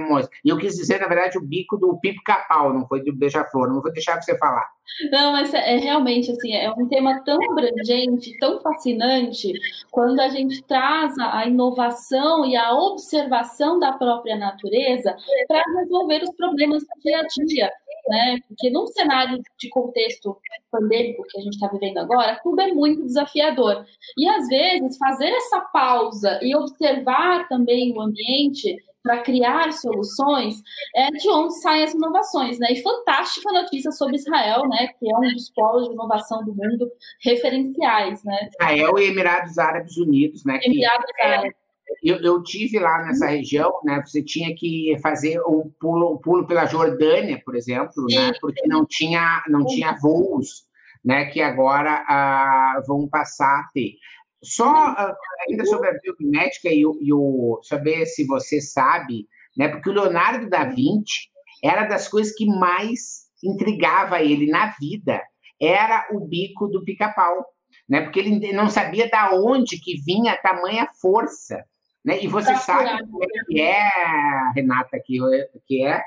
[0.44, 3.68] e eu quis dizer, na verdade, o bico do pipo capau, não foi do beija-flor,
[3.68, 4.68] não vou deixar você falar.
[5.10, 9.52] Não, mas é, é realmente assim, é um tema tão abrangente, tão fascinante,
[9.90, 15.16] quando a gente traz a inovação e a observação da própria natureza
[15.48, 17.72] para resolver os problemas do dia a dia
[18.08, 18.38] né?
[18.48, 20.36] Porque num cenário de contexto
[20.70, 23.84] pandêmico que a gente está vivendo agora, tudo é muito desafiador.
[24.16, 30.62] E às vezes fazer essa pausa e observar também o ambiente para criar soluções
[30.96, 32.68] é de onde saem as inovações, né?
[32.70, 34.88] E fantástica notícia sobre Israel, né?
[34.98, 36.90] Que é um dos polos de inovação do mundo
[37.22, 38.48] referenciais, né?
[38.58, 40.58] Israel e Emirados Árabes Unidos, né?
[40.62, 41.63] Emirados Árabes
[42.02, 44.02] eu, eu tive lá nessa região, né?
[44.04, 48.32] Você tinha que fazer o pulo, pulo pela Jordânia, por exemplo, né?
[48.40, 50.66] Porque não tinha, não tinha voos,
[51.02, 51.26] né?
[51.26, 53.94] Que agora ah, vão passar a ter.
[54.42, 55.16] Só ah,
[55.48, 59.26] ainda sobre a biomimética e, e o saber se você sabe,
[59.56, 59.68] né?
[59.68, 61.30] Porque o Leonardo da Vinci
[61.62, 65.22] era das coisas que mais intrigava ele na vida,
[65.60, 67.46] era o bico do pica-pau,
[67.88, 68.02] né?
[68.02, 71.64] Porque ele não sabia da onde que vinha tamanha força
[72.04, 72.22] né?
[72.22, 75.18] E você sabe como é que é, Renata, que,
[75.66, 76.02] que é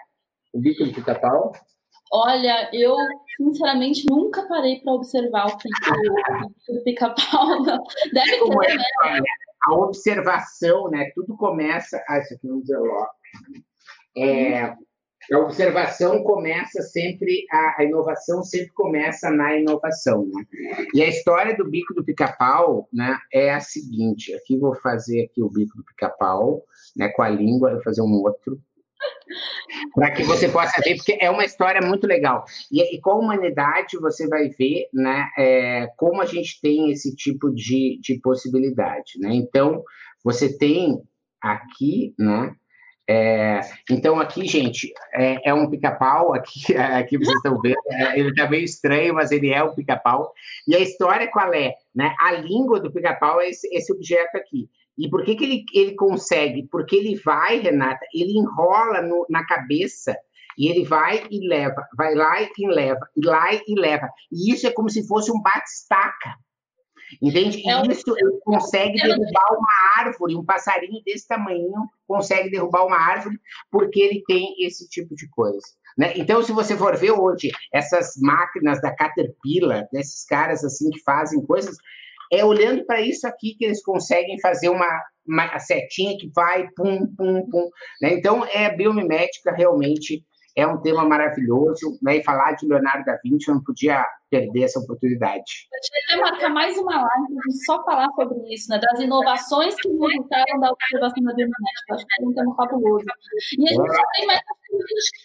[0.54, 1.52] o bico do pica-pau?
[2.12, 2.96] Olha, eu
[3.36, 7.64] sinceramente nunca parei para observar o bico do pica-pau.
[8.14, 9.30] Deve como ter, é, né?
[9.64, 11.12] A observação, né?
[11.14, 12.02] Tudo começa.
[12.08, 13.12] Ah, isso aqui é um Zerlock.
[14.16, 14.76] É,
[15.32, 20.46] a observação começa sempre, a, inovação sempre começa na inovação, né?
[20.94, 25.42] E a história do bico do pica-pau, né, é a seguinte, aqui vou fazer aqui
[25.42, 26.64] o bico do pica-pau,
[26.96, 28.60] né, com a língua, vou fazer um outro,
[29.94, 32.46] para que você possa ver, porque é uma história muito legal.
[32.72, 37.16] E, e com a humanidade você vai ver, né, é, como a gente tem esse
[37.16, 39.34] tipo de, de possibilidade, né?
[39.34, 39.84] Então,
[40.24, 41.02] você tem
[41.42, 42.56] aqui, né,
[43.10, 48.30] é, então, aqui, gente, é, é um pica-pau, aqui, aqui vocês estão vendo, é, ele
[48.30, 50.34] está meio estranho, mas ele é um pica-pau.
[50.68, 51.74] E a história qual é?
[51.96, 52.14] Né?
[52.20, 54.70] A língua do pica-pau é esse, esse, objeto aqui.
[54.98, 56.68] E por que, que ele, ele consegue?
[56.70, 60.18] Porque ele vai, Renata, ele enrola no, na cabeça
[60.58, 64.10] e ele vai e leva, vai lá e leva, e lá e leva.
[64.32, 66.36] E isso é como se fosse um bate-estaca.
[67.22, 67.62] Entende?
[67.66, 72.98] E é isso ele consegue derrubar uma árvore, um passarinho desse tamanho consegue derrubar uma
[72.98, 73.40] árvore
[73.72, 75.66] porque ele tem esse tipo de coisa.
[75.98, 76.14] Né?
[76.16, 81.44] Então, se você for ver hoje essas máquinas da Caterpillar, desses caras assim que fazem
[81.44, 81.76] coisas,
[82.32, 87.08] é olhando para isso aqui que eles conseguem fazer uma, uma setinha que vai pum,
[87.16, 87.70] pum, pum.
[88.02, 88.14] Né?
[88.14, 90.24] Então, é biomimética realmente
[90.58, 92.18] é um tema maravilhoso, né?
[92.18, 95.68] E falar de Leonardo da Vinci, eu não podia perder essa oportunidade.
[96.12, 98.80] Eu até marcar mais uma live só falar sobre isso, né?
[98.80, 101.94] Das inovações que resultaram da observação da biomimética.
[101.94, 103.06] Acho que é um tema fabuloso.
[103.60, 104.42] E a gente tem mais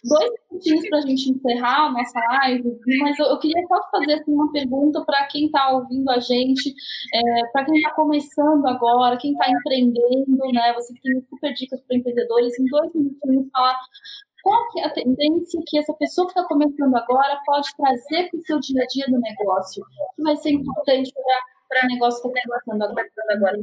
[0.04, 4.12] dois minutinhos para a gente encerrar a nossa live, mas eu, eu queria só fazer
[4.12, 6.74] assim, uma pergunta para quem está ouvindo a gente,
[7.14, 10.74] é, para quem está começando agora, quem está empreendendo, né?
[10.74, 13.78] Você tem super dicas para empreendedores, em dois minutinhos falar
[14.42, 18.38] qual que é a tendência que essa pessoa que está começando agora pode trazer para
[18.38, 19.84] o seu dia a dia do negócio,
[20.16, 21.12] que vai ser importante
[21.68, 23.58] para o negócio que está começando agora, agora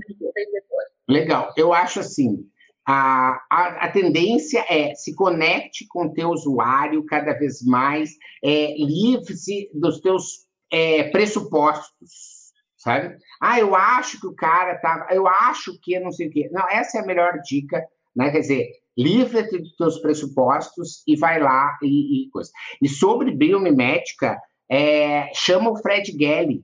[1.07, 2.45] Legal, eu acho assim,
[2.85, 8.11] a, a, a, tendência é se conecte com o teu usuário cada vez mais,
[8.43, 13.17] é, livre-se dos teus é, pressupostos, sabe?
[13.41, 16.49] Ah, eu acho que o cara tá, eu acho que não sei o quê.
[16.51, 18.31] Não, essa é a melhor dica, né?
[18.31, 22.51] Quer dizer, livra-te dos teus pressupostos e vai lá e, e coisa.
[22.81, 26.63] E sobre biomimética, é, chama o Fred Gelli.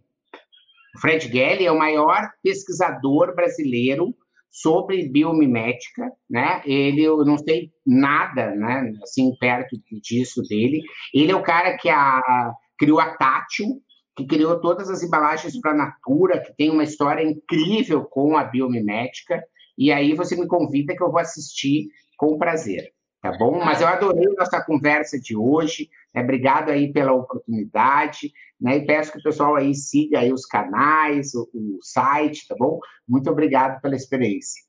[0.96, 4.16] O Fred Gelli é o maior pesquisador brasileiro
[4.50, 6.62] sobre biomimética, né?
[6.66, 8.94] Ele, eu não sei nada, né?
[9.04, 10.82] Assim, perto disso dele.
[11.14, 13.82] Ele é o cara que a, a criou a Tátil,
[14.16, 18.46] que criou todas as embalagens para a Natura, que tem uma história incrível com a
[18.46, 19.44] biomimética.
[19.78, 22.92] E aí você me convida que eu vou assistir com prazer,
[23.22, 23.64] tá bom?
[23.64, 26.22] Mas eu adorei nossa conversa de hoje, né?
[26.22, 28.78] obrigado aí pela oportunidade, né?
[28.78, 32.80] E peço que o pessoal aí siga aí os canais, o, o site, tá bom?
[33.08, 34.65] Muito obrigado pela experiência.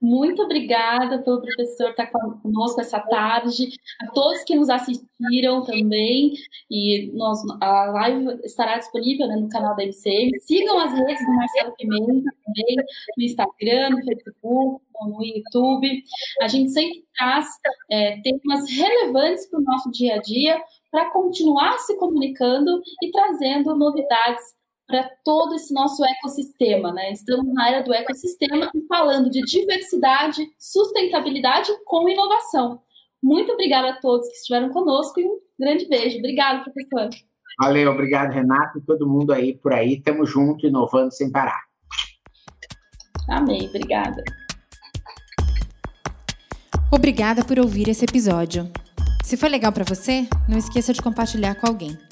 [0.00, 3.68] Muito obrigada pelo professor estar conosco essa tarde,
[4.00, 6.34] a todos que nos assistiram também,
[6.70, 10.30] e nós, a live estará disponível né, no canal da MCM.
[10.40, 12.76] Sigam as redes do Marcelo Pimenta também,
[13.16, 16.02] no Instagram, no Facebook, no YouTube.
[16.42, 17.46] A gente sempre traz
[17.90, 23.76] é, temas relevantes para o nosso dia a dia, para continuar se comunicando e trazendo
[23.76, 24.57] novidades
[24.88, 27.12] para todo esse nosso ecossistema, né?
[27.12, 32.80] Estamos na era do ecossistema e falando de diversidade, sustentabilidade com inovação.
[33.22, 36.18] Muito obrigada a todos que estiveram conosco e um grande beijo.
[36.18, 37.10] Obrigada, professor.
[37.60, 39.94] Valeu, obrigado, Renato, e todo mundo aí por aí.
[39.94, 41.60] Estamos juntos, inovando sem parar.
[43.28, 44.22] Amém, obrigada.
[46.90, 48.70] Obrigada por ouvir esse episódio.
[49.22, 52.07] Se foi legal para você, não esqueça de compartilhar com alguém.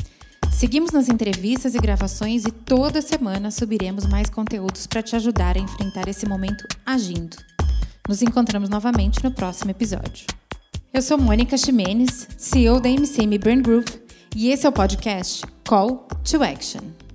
[0.56, 5.60] Seguimos nas entrevistas e gravações e toda semana subiremos mais conteúdos para te ajudar a
[5.60, 7.36] enfrentar esse momento agindo.
[8.08, 10.24] Nos encontramos novamente no próximo episódio.
[10.94, 13.86] Eu sou Mônica Ximenes, CEO da MCM Brand Group,
[14.34, 17.05] e esse é o podcast Call to Action.